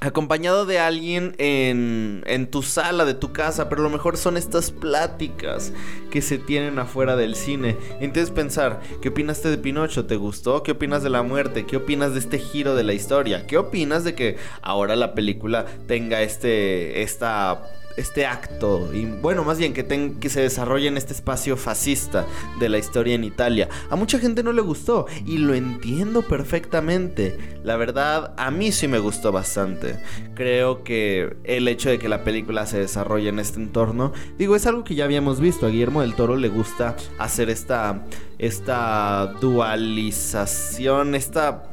acompañado 0.00 0.66
de 0.66 0.78
alguien 0.78 1.34
en, 1.38 2.22
en, 2.26 2.50
tu 2.50 2.62
sala 2.62 3.06
de 3.06 3.14
tu 3.14 3.32
casa, 3.32 3.68
pero 3.68 3.82
lo 3.82 3.88
mejor 3.88 4.18
son 4.18 4.36
estas 4.36 4.70
pláticas 4.70 5.72
que 6.10 6.20
se 6.20 6.38
tienen 6.38 6.78
afuera 6.78 7.16
del 7.16 7.34
cine. 7.34 7.76
Entonces 8.00 8.30
pensar, 8.30 8.80
¿qué 9.00 9.08
opinaste 9.08 9.48
de 9.48 9.56
Pinocho? 9.56 10.04
¿Te 10.06 10.16
gustó? 10.16 10.62
¿Qué 10.62 10.72
opinas 10.72 11.02
de 11.02 11.10
la 11.10 11.22
muerte? 11.22 11.64
¿Qué 11.64 11.78
opinas 11.78 12.12
de 12.12 12.18
este 12.18 12.38
giro 12.38 12.74
de 12.74 12.84
la 12.84 12.92
historia? 12.92 13.46
¿Qué 13.46 13.56
opinas 13.56 14.04
de 14.04 14.14
que 14.14 14.36
ahora 14.60 14.96
la 14.96 15.14
película 15.14 15.64
tenga 15.86 16.20
este 16.20 17.02
esta 17.02 17.62
este 17.96 18.26
acto, 18.26 18.90
y 18.92 19.06
bueno, 19.06 19.44
más 19.44 19.58
bien 19.58 19.72
que, 19.72 19.86
que 20.20 20.28
se 20.28 20.40
desarrolle 20.40 20.88
en 20.88 20.96
este 20.96 21.12
espacio 21.12 21.56
fascista 21.56 22.26
de 22.60 22.68
la 22.68 22.78
historia 22.78 23.14
en 23.14 23.24
Italia. 23.24 23.68
A 23.90 23.96
mucha 23.96 24.18
gente 24.18 24.42
no 24.42 24.52
le 24.52 24.62
gustó 24.62 25.06
y 25.24 25.38
lo 25.38 25.54
entiendo 25.54 26.22
perfectamente. 26.22 27.38
La 27.64 27.76
verdad, 27.76 28.34
a 28.36 28.50
mí 28.50 28.72
sí 28.72 28.86
me 28.88 28.98
gustó 28.98 29.32
bastante. 29.32 29.98
Creo 30.34 30.84
que 30.84 31.36
el 31.44 31.68
hecho 31.68 31.88
de 31.88 31.98
que 31.98 32.08
la 32.08 32.22
película 32.22 32.66
se 32.66 32.78
desarrolle 32.78 33.28
en 33.28 33.38
este 33.38 33.60
entorno, 33.60 34.12
digo, 34.38 34.56
es 34.56 34.66
algo 34.66 34.84
que 34.84 34.94
ya 34.94 35.04
habíamos 35.04 35.40
visto. 35.40 35.66
A 35.66 35.70
Guillermo 35.70 36.02
del 36.02 36.14
Toro 36.14 36.36
le 36.36 36.48
gusta 36.48 36.96
hacer 37.18 37.50
esta, 37.50 38.02
esta 38.38 39.34
dualización, 39.40 41.14
esta... 41.14 41.64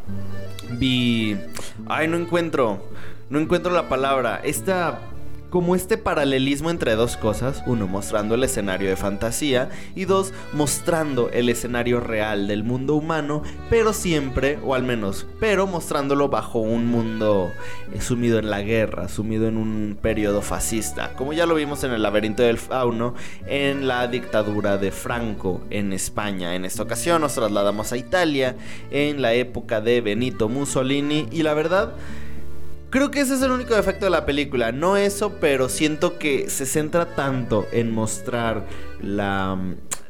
Vi... 0.79 1.37
Ay, 1.87 2.07
no 2.07 2.17
encuentro. 2.17 2.87
No 3.29 3.39
encuentro 3.39 3.71
la 3.71 3.89
palabra. 3.89 4.41
Esta 4.43 4.99
como 5.53 5.75
este 5.75 5.99
paralelismo 5.99 6.71
entre 6.71 6.95
dos 6.95 7.15
cosas, 7.15 7.61
uno 7.67 7.85
mostrando 7.85 8.33
el 8.33 8.43
escenario 8.43 8.89
de 8.89 8.95
fantasía 8.95 9.69
y 9.93 10.05
dos 10.05 10.33
mostrando 10.51 11.29
el 11.29 11.47
escenario 11.47 11.99
real 11.99 12.47
del 12.47 12.63
mundo 12.63 12.95
humano, 12.95 13.43
pero 13.69 13.93
siempre, 13.93 14.57
o 14.63 14.73
al 14.73 14.81
menos, 14.81 15.27
pero 15.39 15.67
mostrándolo 15.67 16.27
bajo 16.27 16.57
un 16.57 16.87
mundo 16.87 17.51
eh, 17.93 18.01
sumido 18.01 18.39
en 18.39 18.49
la 18.49 18.63
guerra, 18.63 19.07
sumido 19.07 19.47
en 19.47 19.57
un 19.57 19.95
periodo 20.01 20.41
fascista, 20.41 21.13
como 21.13 21.33
ya 21.33 21.45
lo 21.45 21.53
vimos 21.53 21.83
en 21.83 21.91
el 21.91 22.01
laberinto 22.01 22.41
del 22.41 22.57
fauno, 22.57 23.13
en 23.45 23.87
la 23.87 24.07
dictadura 24.07 24.79
de 24.79 24.89
Franco 24.89 25.61
en 25.69 25.93
España. 25.93 26.55
En 26.55 26.65
esta 26.65 26.81
ocasión 26.81 27.21
nos 27.21 27.35
trasladamos 27.35 27.91
a 27.91 27.97
Italia 27.97 28.55
en 28.89 29.21
la 29.21 29.35
época 29.35 29.81
de 29.81 30.01
Benito 30.01 30.49
Mussolini 30.49 31.27
y 31.31 31.43
la 31.43 31.53
verdad 31.53 31.93
Creo 32.93 33.09
que 33.09 33.21
ese 33.21 33.33
es 33.33 33.41
el 33.41 33.49
único 33.49 33.73
defecto 33.73 34.05
de 34.05 34.11
la 34.11 34.23
película. 34.23 34.71
No 34.71 34.97
eso, 34.97 35.33
pero 35.41 35.67
siento 35.67 36.19
que 36.19 36.47
se 36.51 36.67
centra 36.67 37.15
tanto 37.15 37.65
en 37.71 37.91
mostrar 37.91 38.67
la, 39.01 39.57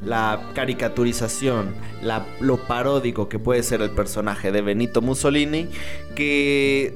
la 0.04 0.50
caricaturización, 0.54 1.74
la, 2.02 2.26
lo 2.40 2.58
paródico 2.58 3.26
que 3.26 3.38
puede 3.38 3.62
ser 3.62 3.80
el 3.80 3.88
personaje 3.88 4.52
de 4.52 4.60
Benito 4.60 5.00
Mussolini, 5.00 5.66
que 6.14 6.94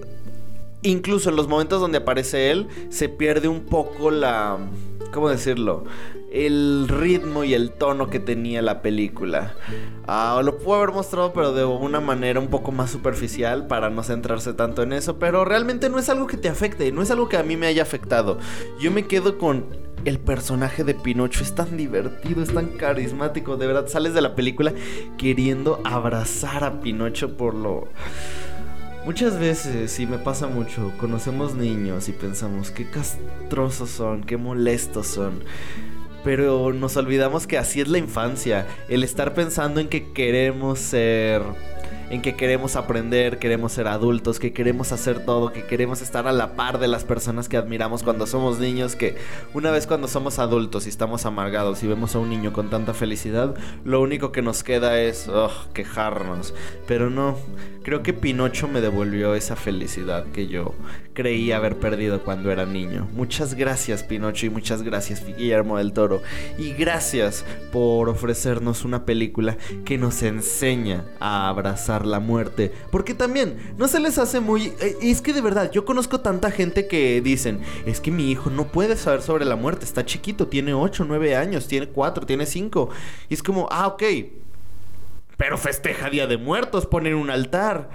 incluso 0.83 1.31
en 1.31 1.37
los 1.37 1.49
momentos 1.49 1.81
donde 1.81 1.97
aparece 1.97 2.51
él, 2.51 2.69
se 2.91 3.09
pierde 3.09 3.49
un 3.49 3.65
poco 3.65 4.11
la... 4.11 4.59
¿Cómo 5.11 5.31
decirlo? 5.31 5.87
El 6.31 6.87
ritmo 6.89 7.45
y 7.45 7.55
el 7.55 7.71
tono 7.73 8.11
que 8.11 8.21
tenía 8.21 8.63
la 8.63 8.83
película. 8.83 9.55
Ah, 10.07 10.41
lo 10.45 10.59
puedo 10.59 10.79
haber 10.79 10.95
mostrado, 10.95 11.33
pero 11.33 11.53
de 11.53 11.65
una 11.65 12.01
manera 12.01 12.41
un 12.41 12.49
poco 12.49 12.73
más 12.73 12.91
superficial 12.91 13.67
para 13.67 13.91
no 13.91 14.03
centrarse 14.03 14.53
tanto 14.53 14.83
en 14.83 14.93
eso. 14.93 15.19
Pero 15.19 15.45
realmente 15.45 15.89
no 15.89 15.99
es 15.99 16.09
algo 16.09 16.27
que 16.27 16.37
te 16.37 16.49
afecte, 16.49 16.93
no 16.93 17.03
es 17.03 17.11
algo 17.11 17.29
que 17.29 17.37
a 17.37 17.43
mí 17.43 17.57
me 17.57 17.67
haya 17.67 17.83
afectado. 17.83 18.39
Yo 18.79 18.91
me 18.91 19.07
quedo 19.07 19.39
con 19.39 19.65
el 20.05 20.19
personaje 20.19 20.85
de 20.85 20.95
Pinocho. 20.95 21.43
Es 21.43 21.55
tan 21.55 21.77
divertido, 21.77 22.43
es 22.43 22.53
tan 22.53 22.69
carismático. 22.69 23.57
De 23.57 23.67
verdad, 23.67 23.89
sales 23.89 24.15
de 24.15 24.21
la 24.21 24.35
película 24.35 24.73
queriendo 25.17 25.81
abrazar 25.85 26.65
a 26.65 26.81
Pinocho 26.81 27.37
por 27.37 27.55
lo. 27.55 27.89
Muchas 29.05 29.39
veces, 29.39 29.99
y 30.01 30.07
me 30.07 30.19
pasa 30.19 30.49
mucho, 30.49 30.93
conocemos 30.99 31.55
niños 31.55 32.11
y 32.11 32.13
pensamos 32.13 32.71
qué 32.71 32.85
castrosos 32.91 33.89
son, 33.89 34.23
qué 34.23 34.37
molestos 34.37 35.07
son. 35.07 35.45
Pero 36.25 36.73
nos 36.73 36.97
olvidamos 36.97 37.47
que 37.47 37.59
así 37.59 37.81
es 37.81 37.89
la 37.89 37.99
infancia. 37.99 38.67
El 38.89 39.05
estar 39.05 39.35
pensando 39.35 39.81
en 39.81 39.89
que 39.89 40.13
queremos 40.13 40.79
ser 40.79 41.43
en 42.11 42.23
que 42.23 42.35
queremos 42.37 42.77
aprender, 42.77 43.39
queremos 43.39 43.73
ser 43.73 43.87
adultos, 43.89 44.39
que 44.39 44.53
queremos 44.53 44.93
hacer 44.93 45.25
todo, 45.25 45.53
que 45.53 45.65
queremos 45.65 46.01
estar 46.01 46.27
a 46.27 46.33
la 46.33 46.55
par 46.55 46.79
de 46.79 46.89
las 46.89 47.05
personas 47.05 47.49
que 47.49 47.57
admiramos 47.57 48.03
cuando 48.03 48.27
somos 48.27 48.59
niños, 48.59 48.97
que 48.97 49.17
una 49.55 49.71
vez 49.71 49.87
cuando 49.87 50.09
somos 50.09 50.39
adultos 50.39 50.87
y 50.87 50.89
estamos 50.89 51.27
amargados 51.27 51.83
y 51.83 51.87
vemos 51.87 52.15
a 52.15 52.19
un 52.19 52.31
niño 52.31 52.53
con 52.53 52.71
tanta 52.71 52.95
felicidad, 52.95 53.55
lo 53.85 54.01
único 54.01 54.33
que 54.33 54.43
nos 54.43 54.63
queda 54.63 55.01
es 55.01 55.29
quejarnos. 55.75 56.55
Pero 56.87 57.11
no, 57.11 57.37
creo 57.83 58.03
que 58.03 58.13
Pinocho 58.13 58.69
me 58.69 58.81
devolvió 58.81 59.35
esa 59.35 59.57
felicidad 59.57 60.25
que 60.33 60.47
yo 60.47 60.75
creí 61.13 61.53
haber 61.53 61.79
perdido 61.79 62.23
cuando 62.23 62.51
era 62.51 62.65
niño. 62.65 63.09
Muchas 63.13 63.55
gracias 63.55 64.03
Pinocho 64.03 64.47
y 64.47 64.51
muchas 64.51 64.83
gracias 64.83 65.27
Guillermo 65.27 65.79
del 65.79 65.93
Toro. 65.93 66.23
Y 66.59 66.73
gracias 66.73 67.45
por 67.73 68.09
ofrecernos 68.09 68.85
una 68.85 69.05
película 69.05 69.59
que 69.85 69.99
nos 69.99 70.23
enseña 70.23 71.05
a 71.21 71.49
abrazar 71.49 71.98
la 72.07 72.21
muerte. 72.21 72.73
Porque 72.91 73.15
también 73.15 73.75
no 73.77 73.89
se 73.89 74.01
les 74.01 74.19
hace 74.19 74.41
muy... 74.41 74.73
Eh, 74.81 74.97
es 75.03 75.21
que 75.21 75.33
de 75.33 75.41
verdad, 75.41 75.71
yo 75.71 75.85
conozco 75.85 76.21
tanta 76.21 76.51
gente 76.51 76.87
que 76.87 77.21
dicen, 77.21 77.61
es 77.87 78.01
que 78.01 78.11
mi 78.11 78.31
hijo 78.31 78.51
no 78.51 78.69
puede 78.69 78.97
saber 78.97 79.23
sobre 79.23 79.45
la 79.45 79.57
muerte, 79.57 79.85
está 79.85 80.05
chiquito, 80.05 80.47
tiene 80.49 80.75
8, 80.75 81.05
9 81.07 81.37
años, 81.37 81.67
tiene 81.67 81.89
4, 81.89 82.27
tiene 82.27 82.47
5. 82.47 82.91
Y 83.29 83.35
es 83.35 83.43
como, 83.43 83.69
ah, 83.71 83.87
ok. 83.87 84.03
Pero 85.37 85.57
festeja 85.57 86.11
Día 86.11 86.27
de 86.27 86.37
Muertos, 86.37 86.87
ponen 86.87 87.15
un 87.15 87.31
altar. 87.31 87.91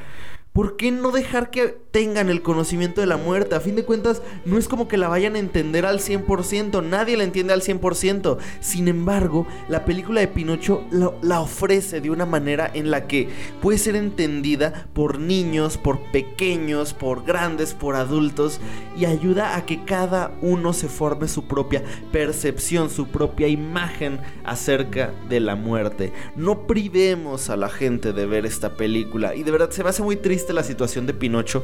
¿Por 0.54 0.78
qué 0.78 0.92
no 0.92 1.10
dejar 1.10 1.50
que 1.50 1.80
tengan 1.90 2.30
el 2.30 2.44
conocimiento 2.44 3.02
de 3.02 3.08
la 3.08 3.18
muerte? 3.18 3.56
A 3.56 3.60
fin 3.60 3.76
de 3.76 3.86
cuentas, 3.86 4.22
no 4.46 4.60
es 4.60 4.68
como 4.68 4.88
que 4.88 4.98
la 4.98 5.08
vayan 5.08 5.36
a 5.36 5.40
entender 5.40 5.84
al 5.84 5.98
100%, 5.98 6.84
nadie 6.84 7.18
la 7.18 7.24
entiende 7.24 7.54
al 7.54 7.64
100%. 7.64 8.38
Sin 8.60 8.88
embargo, 8.88 9.48
la 9.68 9.84
película 9.84 10.22
de 10.22 10.28
Pinocho 10.28 10.84
la, 10.92 11.40
ofrece 11.40 12.02
de 12.02 12.12
una 12.12 12.28
manera 12.28 12.70
en 12.72 12.92
la 12.92 13.08
que 13.08 13.30
puede 13.64 13.80
ser 13.80 13.96
entendida 13.96 14.86
por 14.94 15.18
niños, 15.18 15.80
por 15.80 16.12
pequeños, 16.12 16.94
por 16.94 17.26
grandes, 17.26 17.74
por 17.74 17.96
adultos, 17.96 18.60
y 18.96 19.06
ayuda 19.06 19.56
a 19.56 19.66
que 19.66 19.84
cada 19.86 20.38
uno 20.44 20.74
se 20.74 20.88
forme 20.88 21.28
su 21.28 21.48
propia 21.48 21.82
percepción, 22.12 22.92
su 22.92 23.08
propia 23.08 23.48
imagen 23.48 24.20
acerca 24.44 25.16
de 25.30 25.40
la 25.40 25.56
muerte. 25.56 26.14
No 26.36 26.68
privemos 26.68 27.50
a 27.50 27.58
la 27.58 27.70
gente 27.70 28.14
de 28.14 28.28
ver 28.28 28.46
esta 28.46 28.78
película, 28.78 29.34
y 29.34 29.42
de 29.42 29.50
verdad 29.50 29.72
se 29.72 29.84
me 29.84 29.90
hace 29.90 30.04
muy 30.04 30.16
triste 30.16 30.43
la 30.52 30.64
situación 30.64 31.08
de 31.08 31.14
Pinocho, 31.14 31.64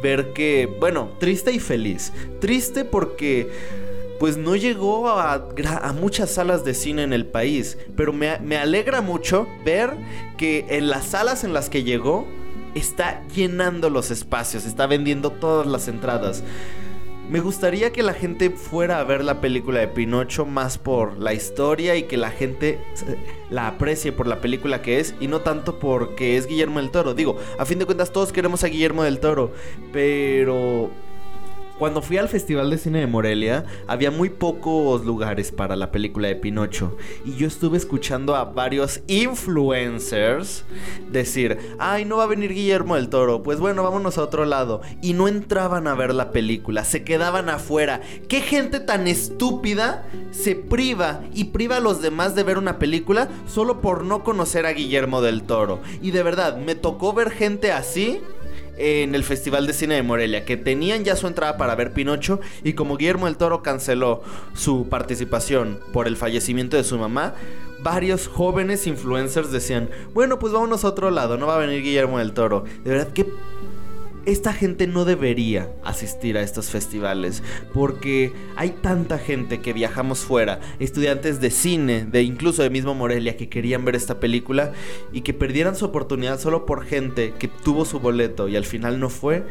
ver 0.00 0.32
que, 0.32 0.68
bueno, 0.78 1.10
triste 1.18 1.50
y 1.50 1.58
feliz. 1.58 2.12
Triste 2.40 2.84
porque 2.84 3.50
pues 4.20 4.36
no 4.36 4.54
llegó 4.54 5.08
a, 5.08 5.32
a, 5.32 5.92
muchas 5.94 6.30
salas 6.30 6.62
de 6.62 6.74
cine 6.74 7.02
en 7.02 7.14
el 7.14 7.24
país. 7.26 7.78
Pero 7.96 8.12
me, 8.12 8.38
me, 8.40 8.58
alegra 8.58 9.00
mucho 9.00 9.48
ver 9.64 9.96
que 10.36 10.66
en 10.68 10.90
las 10.90 11.06
salas 11.06 11.42
en 11.42 11.54
las 11.54 11.70
que 11.70 11.82
llegó 11.82 12.28
está 12.74 13.26
llenando 13.34 13.88
los 13.88 14.10
espacios, 14.10 14.66
está 14.66 14.86
vendiendo 14.86 15.30
todas 15.30 15.66
las 15.66 15.88
entradas. 15.88 16.44
Me 17.30 17.38
gustaría 17.38 17.92
que 17.92 18.02
la 18.02 18.12
gente 18.12 18.50
fuera 18.50 18.98
a 18.98 19.04
ver 19.04 19.22
la 19.22 19.40
película 19.40 19.78
de 19.78 19.86
Pinocho 19.86 20.46
más 20.46 20.78
por 20.78 21.16
la 21.20 21.32
historia 21.32 21.94
y 21.94 22.02
que 22.02 22.16
la 22.16 22.32
gente 22.32 22.80
la 23.50 23.68
aprecie 23.68 24.10
por 24.10 24.26
la 24.26 24.40
película 24.40 24.82
que 24.82 24.98
es 24.98 25.14
y 25.20 25.28
no 25.28 25.40
tanto 25.40 25.78
porque 25.78 26.36
es 26.36 26.48
Guillermo 26.48 26.80
del 26.80 26.90
Toro. 26.90 27.14
Digo, 27.14 27.36
a 27.56 27.64
fin 27.66 27.78
de 27.78 27.86
cuentas 27.86 28.10
todos 28.10 28.32
queremos 28.32 28.64
a 28.64 28.66
Guillermo 28.66 29.04
del 29.04 29.20
Toro, 29.20 29.52
pero 29.92 30.90
cuando 31.80 32.02
fui 32.02 32.18
al 32.18 32.28
Festival 32.28 32.68
de 32.68 32.76
Cine 32.76 33.00
de 33.00 33.06
Morelia, 33.06 33.64
había 33.86 34.10
muy 34.10 34.28
pocos 34.28 35.06
lugares 35.06 35.50
para 35.50 35.76
la 35.76 35.90
película 35.90 36.28
de 36.28 36.36
Pinocho. 36.36 36.94
Y 37.24 37.36
yo 37.36 37.46
estuve 37.46 37.78
escuchando 37.78 38.36
a 38.36 38.44
varios 38.44 39.00
influencers 39.06 40.64
decir, 41.10 41.56
ay, 41.78 42.04
no 42.04 42.18
va 42.18 42.24
a 42.24 42.26
venir 42.26 42.52
Guillermo 42.52 42.96
del 42.96 43.08
Toro, 43.08 43.42
pues 43.42 43.60
bueno, 43.60 43.82
vámonos 43.82 44.18
a 44.18 44.24
otro 44.24 44.44
lado. 44.44 44.82
Y 45.00 45.14
no 45.14 45.26
entraban 45.26 45.86
a 45.86 45.94
ver 45.94 46.14
la 46.14 46.32
película, 46.32 46.84
se 46.84 47.02
quedaban 47.02 47.48
afuera. 47.48 48.02
¿Qué 48.28 48.42
gente 48.42 48.80
tan 48.80 49.08
estúpida 49.08 50.06
se 50.32 50.56
priva 50.56 51.22
y 51.32 51.44
priva 51.44 51.78
a 51.78 51.80
los 51.80 52.02
demás 52.02 52.34
de 52.34 52.42
ver 52.42 52.58
una 52.58 52.78
película 52.78 53.30
solo 53.46 53.80
por 53.80 54.04
no 54.04 54.22
conocer 54.22 54.66
a 54.66 54.74
Guillermo 54.74 55.22
del 55.22 55.44
Toro? 55.44 55.80
Y 56.02 56.10
de 56.10 56.22
verdad, 56.24 56.58
me 56.58 56.74
tocó 56.74 57.14
ver 57.14 57.30
gente 57.30 57.72
así 57.72 58.20
en 58.80 59.14
el 59.14 59.24
Festival 59.24 59.66
de 59.66 59.74
Cine 59.74 59.94
de 59.96 60.02
Morelia, 60.02 60.44
que 60.44 60.56
tenían 60.56 61.04
ya 61.04 61.16
su 61.16 61.26
entrada 61.26 61.56
para 61.56 61.74
ver 61.74 61.92
Pinocho 61.92 62.40
y 62.64 62.72
como 62.72 62.96
Guillermo 62.96 63.26
del 63.26 63.36
Toro 63.36 63.62
canceló 63.62 64.22
su 64.54 64.88
participación 64.88 65.78
por 65.92 66.06
el 66.06 66.16
fallecimiento 66.16 66.76
de 66.76 66.84
su 66.84 66.98
mamá, 66.98 67.34
varios 67.82 68.28
jóvenes 68.28 68.86
influencers 68.86 69.52
decían, 69.52 69.90
bueno, 70.14 70.38
pues 70.38 70.52
vámonos 70.52 70.84
a 70.84 70.88
otro 70.88 71.10
lado, 71.10 71.36
no 71.36 71.46
va 71.46 71.56
a 71.56 71.58
venir 71.58 71.82
Guillermo 71.82 72.18
del 72.18 72.32
Toro. 72.32 72.64
De 72.84 72.90
verdad 72.90 73.12
que 73.12 73.26
esta 74.26 74.52
gente 74.52 74.86
no 74.86 75.04
debería 75.04 75.72
asistir 75.84 76.36
a 76.36 76.42
estos 76.42 76.70
festivales 76.70 77.42
porque 77.72 78.32
hay 78.56 78.70
tanta 78.70 79.18
gente 79.18 79.60
que 79.60 79.72
viajamos 79.72 80.20
fuera, 80.20 80.60
estudiantes 80.78 81.40
de 81.40 81.50
cine, 81.50 82.04
de 82.04 82.22
incluso 82.22 82.62
de 82.62 82.70
mismo 82.70 82.94
Morelia 82.94 83.36
que 83.36 83.48
querían 83.48 83.84
ver 83.84 83.96
esta 83.96 84.20
película 84.20 84.72
y 85.12 85.22
que 85.22 85.34
perdieran 85.34 85.76
su 85.76 85.86
oportunidad 85.86 86.38
solo 86.38 86.66
por 86.66 86.84
gente 86.84 87.34
que 87.38 87.48
tuvo 87.48 87.84
su 87.84 88.00
boleto 88.00 88.48
y 88.48 88.56
al 88.56 88.64
final 88.64 89.00
no 89.00 89.08
fue. 89.08 89.44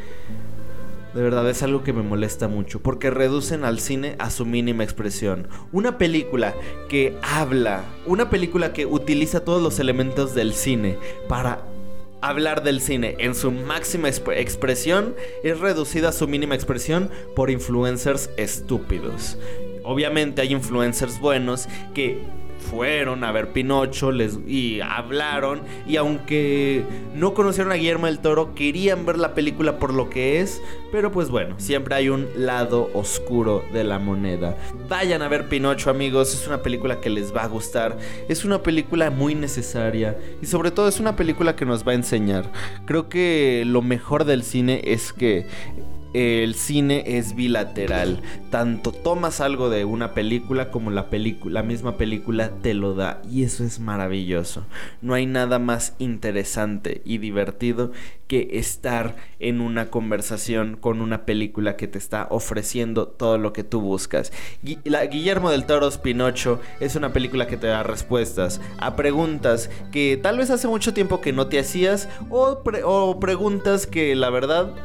De 1.13 1.24
verdad 1.24 1.50
es 1.50 1.63
algo 1.63 1.84
que 1.84 1.91
me 1.91 2.04
molesta 2.04 2.48
mucho 2.48 2.82
porque 2.82 3.10
reducen 3.10 3.63
al 3.63 3.80
cine 3.80 4.15
a 4.20 4.30
su 4.30 4.46
mínima 4.46 4.84
expresión. 4.84 5.48
Una 5.72 5.98
película 5.98 6.54
que 6.88 7.17
habla, 7.24 7.84
una 8.06 8.30
película 8.30 8.74
que 8.74 8.86
utiliza 8.86 9.39
todos 9.39 9.62
los 9.62 9.80
elementos 9.80 10.36
del 10.36 10.54
cine 10.54 10.98
para 11.28 11.63
hablar 12.22 12.64
del 12.64 12.82
cine 12.82 13.16
en 13.20 13.36
su 13.36 13.52
máxima 13.52 14.10
expresión 14.10 15.16
es 15.44 15.60
reducida 15.60 16.10
a 16.10 16.14
su 16.14 16.28
mínima 16.28 16.56
expresión 16.56 17.10
por 17.36 17.50
influencers 17.50 18.30
estúpidos. 18.38 19.38
Obviamente 19.84 20.42
hay 20.42 20.54
influencers 20.54 21.20
buenos 21.20 21.68
que 21.94 22.22
fueron 22.60 23.24
a 23.24 23.32
ver 23.32 23.52
Pinocho 23.52 24.12
les, 24.12 24.38
y 24.48 24.82
hablaron 24.82 25.62
y 25.88 25.95
aunque 25.95 26.84
no 27.15 27.34
conocieron 27.34 27.72
a 27.72 27.76
Guillermo 27.76 28.06
del 28.06 28.19
Toro 28.19 28.54
querían 28.54 29.06
ver 29.06 29.17
la 29.17 29.34
película 29.34 29.80
por 29.80 29.93
lo 29.93 30.10
que 30.10 30.39
es, 30.41 30.62
pero 30.91 31.12
pues 31.12 31.30
bueno, 31.30 31.56
siempre 31.58 31.95
hay 31.95 32.10
un 32.10 32.28
lado 32.36 32.89
oscuro 32.93 33.63
de 33.74 33.84
la 33.84 34.00
moneda. 34.00 34.58
Vayan 34.88 35.22
a 35.22 35.28
ver 35.28 35.48
Pinocho 35.48 35.89
amigos, 35.89 36.34
es 36.34 36.48
una 36.48 36.62
película 36.62 37.00
que 37.00 37.10
les 37.10 37.36
va 37.36 37.43
a 37.43 37.48
gustar, 37.48 37.98
es 38.28 38.45
una 38.45 38.62
película 38.62 39.10
muy 39.10 39.36
necesaria 39.36 40.17
y 40.41 40.45
sobre 40.45 40.72
todo 40.72 40.88
es 40.88 41.00
una 41.00 41.15
película 41.15 41.56
que 41.56 41.65
nos 41.65 41.88
va 41.88 41.93
a 41.93 41.95
enseñar. 41.95 42.52
Creo 42.86 43.10
que 43.10 43.63
lo 43.65 43.82
mejor 43.82 44.26
del 44.26 44.43
cine 44.43 44.82
es 44.84 45.13
que 45.13 45.45
el 46.13 46.56
cine 46.56 47.04
es 47.17 47.36
bilateral. 47.36 48.22
Tanto 48.50 48.91
tomas 48.91 49.41
algo 49.41 49.69
de 49.69 49.86
una 49.86 50.13
película 50.13 50.72
como 50.72 50.91
la 50.91 51.10
la 51.45 51.63
misma 51.63 51.98
película 51.98 52.52
te 52.62 52.74
lo 52.74 52.93
da 52.93 53.22
y 53.30 53.43
eso 53.43 53.63
es 53.63 53.80
maravilloso. 53.80 54.65
No 55.02 55.13
hay 55.13 55.26
nada 55.26 55.60
más 55.60 55.95
interesante 56.00 57.02
y 57.06 57.17
divertido 57.17 57.91
que 58.28 58.50
estar 58.54 59.15
en 59.39 59.60
una 59.60 59.89
conversación 59.89 60.78
con 60.80 61.02
una 61.02 61.26
película 61.26 61.76
que 61.76 61.88
te 61.88 61.98
está 61.98 62.28
ofreciendo 62.30 63.08
todo 63.08 63.39
lo 63.39 63.54
que 63.54 63.63
tú 63.63 63.82
buscas. 63.82 64.32
Guillermo 64.62 65.50
del 65.50 65.65
Toro 65.65 65.89
Pinocho 66.04 66.60
es 66.80 66.95
una 66.95 67.12
película 67.12 67.48
que 67.48 67.58
te 67.58 67.67
da 67.67 67.82
respuestas 67.82 68.62
a 68.78 68.95
preguntas 68.95 69.72
que 69.91 70.19
tal 70.22 70.38
vez 70.38 70.52
hace 70.52 70.67
mucho 70.67 70.93
tiempo 70.93 71.22
que 71.22 71.34
no 71.34 71.48
te 71.48 71.58
hacías 71.58 72.08
o 72.30 73.19
preguntas 73.19 73.88
que 73.88 74.15
la 74.15 74.30
verdad 74.30 74.76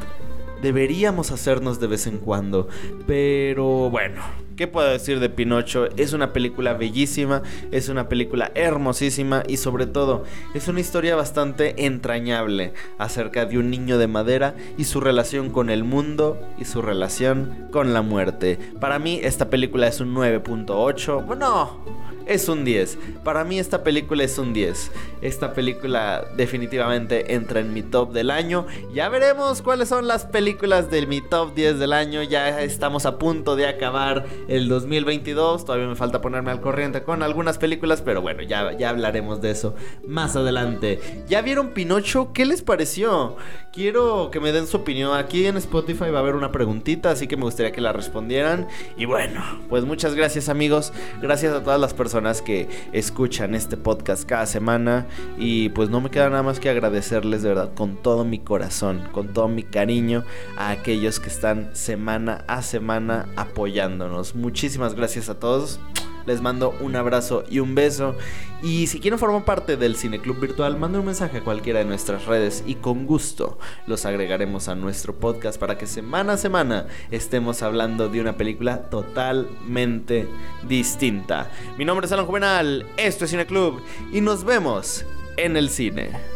deberíamos 0.65 1.31
hacernos 1.31 1.79
de 1.79 1.87
vez 1.87 2.09
en 2.09 2.19
cuando. 2.19 2.69
Pero 3.07 3.91
bueno, 3.91 4.23
¿Qué 4.57 4.69
puedo 4.69 4.89
decir 4.89 5.19
de 5.19 5.29
Pinocho? 5.31 5.89
Es 5.97 6.13
una 6.13 6.33
película 6.33 6.75
bellísima, 6.75 7.43
es 7.73 7.89
una 7.89 8.09
película 8.09 8.53
hermosísima 8.55 9.43
y 9.49 9.57
sobre 9.57 9.87
todo 9.87 10.23
es 10.55 10.69
una 10.69 10.79
historia 10.79 11.17
bastante 11.17 11.87
entrañable 11.87 12.73
acerca 12.97 13.47
de 13.47 13.59
un 13.59 13.69
niño 13.69 13.99
de 13.99 14.07
madera 14.07 14.55
y 14.79 14.85
su 14.85 15.01
relación 15.01 15.51
con 15.51 15.71
el 15.71 15.83
mundo 15.83 16.39
y 16.57 16.67
su 16.67 16.83
relación 16.83 17.67
con 17.73 17.93
la 17.93 18.03
muerte. 18.03 18.61
Para 18.81 19.01
mí 19.01 19.19
esta 19.25 19.51
película 19.51 19.89
es 19.89 19.99
un 19.99 20.15
9.8. 20.15 21.27
Bueno, 21.27 21.81
es 22.27 22.49
un 22.49 22.65
10. 22.65 22.99
Para 23.23 23.45
mí 23.45 23.59
esta 23.59 23.83
película 23.83 24.25
es 24.25 24.39
un 24.39 24.53
10. 24.53 24.91
Esta 25.21 25.53
película 25.53 26.25
definitivamente 26.37 27.35
entra 27.35 27.61
en 27.61 27.73
mi 27.73 27.83
top 27.83 28.13
del 28.13 28.31
año. 28.31 28.67
Ya 28.93 29.09
veremos 29.09 29.63
cuáles 29.63 29.89
son 29.89 30.07
las 30.07 30.25
películas 30.25 30.91
de 30.91 31.07
mi 31.07 31.21
top 31.21 31.55
10 31.55 31.79
del 31.79 31.93
año. 31.93 32.23
Ya 32.23 32.63
estamos 32.63 33.07
a 33.07 33.19
punto 33.19 33.57
de 33.57 33.67
acabar 33.67 34.25
el 34.49 34.69
2022. 34.69 35.65
Todavía 35.65 35.87
me 35.87 35.97
falta 35.97 36.21
ponerme 36.21 36.51
al 36.51 36.61
corriente 36.61 37.03
con 37.03 37.23
algunas 37.23 37.59
películas, 37.59 38.01
pero 38.01 38.23
bueno, 38.23 38.43
ya, 38.43 38.73
ya 38.73 38.91
hablaremos 38.91 39.41
de 39.41 39.51
eso 39.51 39.75
más 40.07 40.37
adelante. 40.37 41.25
¿Ya 41.29 41.43
vieron 41.43 41.71
Pinocho? 41.71 42.33
¿Qué 42.33 42.47
les 42.47 42.63
pareció? 42.63 43.37
Quiero 43.73 44.31
que 44.31 44.41
me 44.41 44.53
den 44.53 44.67
su 44.67 44.79
opinión. 44.79 45.17
Aquí 45.17 45.47
en 45.47 45.57
Spotify 45.57 46.11
va 46.11 46.19
a 46.19 46.23
haber 46.23 46.37
una 46.37 46.53
preguntita, 46.53 47.11
así 47.11 47.27
que 47.27 47.37
me 47.37 47.43
gustaría 47.45 47.73
que 47.73 47.81
la 47.81 47.93
respondieran. 47.93 48.69
Y 48.97 49.05
bueno, 49.05 49.43
pues 49.69 49.85
muchas 49.85 50.15
gracias 50.15 50.49
amigos. 50.49 50.93
Gracias 51.21 51.53
a 51.53 51.63
todas 51.63 51.81
las 51.81 51.93
personas 51.93 52.14
que 52.43 52.69
escuchan 52.93 53.57
este 53.57 53.77
podcast 53.77 54.25
cada 54.25 54.47
semana 54.47 55.07
y 55.37 55.71
pues 55.71 55.91
no 55.91 56.01
me 56.01 56.11
queda 56.11 56.31
nada 56.31 56.45
más 56.45 56.61
que 56.61 56.71
agradecerles 56.71 57.43
de 57.43 57.49
verdad 57.49 57.75
con 57.75 57.97
todo 57.97 58.25
mi 58.25 58.39
corazón, 58.39 59.03
con 59.13 59.33
todo 59.33 59.49
mi 59.49 59.65
cariño 59.65 60.25
a 60.57 60.71
aquellos 60.71 61.19
que 61.19 61.29
están 61.29 61.75
semana 61.75 62.45
a 62.47 62.63
semana 62.63 63.27
apoyándonos. 63.35 64.37
Muchísimas 64.37 64.95
gracias 64.95 65.29
a 65.29 65.41
todos. 65.41 65.81
Les 66.27 66.41
mando 66.41 66.75
un 66.81 66.97
abrazo 66.97 67.45
y 67.51 67.61
un 67.61 67.75
beso. 67.75 68.15
Y 68.63 68.87
si 68.87 69.01
quieren 69.01 69.19
formar 69.19 69.45
parte 69.45 69.77
del 69.77 69.97
Cineclub 69.97 70.41
Virtual, 70.41 70.77
manden 70.79 71.01
un 71.01 71.07
mensaje 71.07 71.39
a 71.39 71.45
cualquiera 71.45 71.81
de 71.81 71.85
nuestras 71.85 72.27
redes 72.27 72.65
y 72.67 72.77
con 72.77 73.07
gusto 73.07 73.59
los 73.87 74.07
agregaremos 74.07 74.69
a 74.69 74.75
nuestro 74.75 75.15
podcast 75.15 75.61
para 75.61 75.77
que 75.77 75.87
semana 75.87 76.35
a 76.35 76.39
semana 76.39 76.87
estemos 77.11 77.63
hablando 77.63 78.09
de 78.09 78.21
una 78.21 78.37
película 78.37 78.83
totalmente 78.91 80.29
distinta. 80.67 81.51
Mi 81.77 81.85
nombre 81.85 82.07
es 82.07 82.13
Alan 82.13 82.27
Juvenal, 82.27 82.87
esto 82.97 83.25
es 83.25 83.31
Cineclub 83.31 83.81
y 84.13 84.21
nos 84.21 84.45
vemos 84.45 85.05
en 85.37 85.57
el 85.57 85.69
cine. 85.69 86.34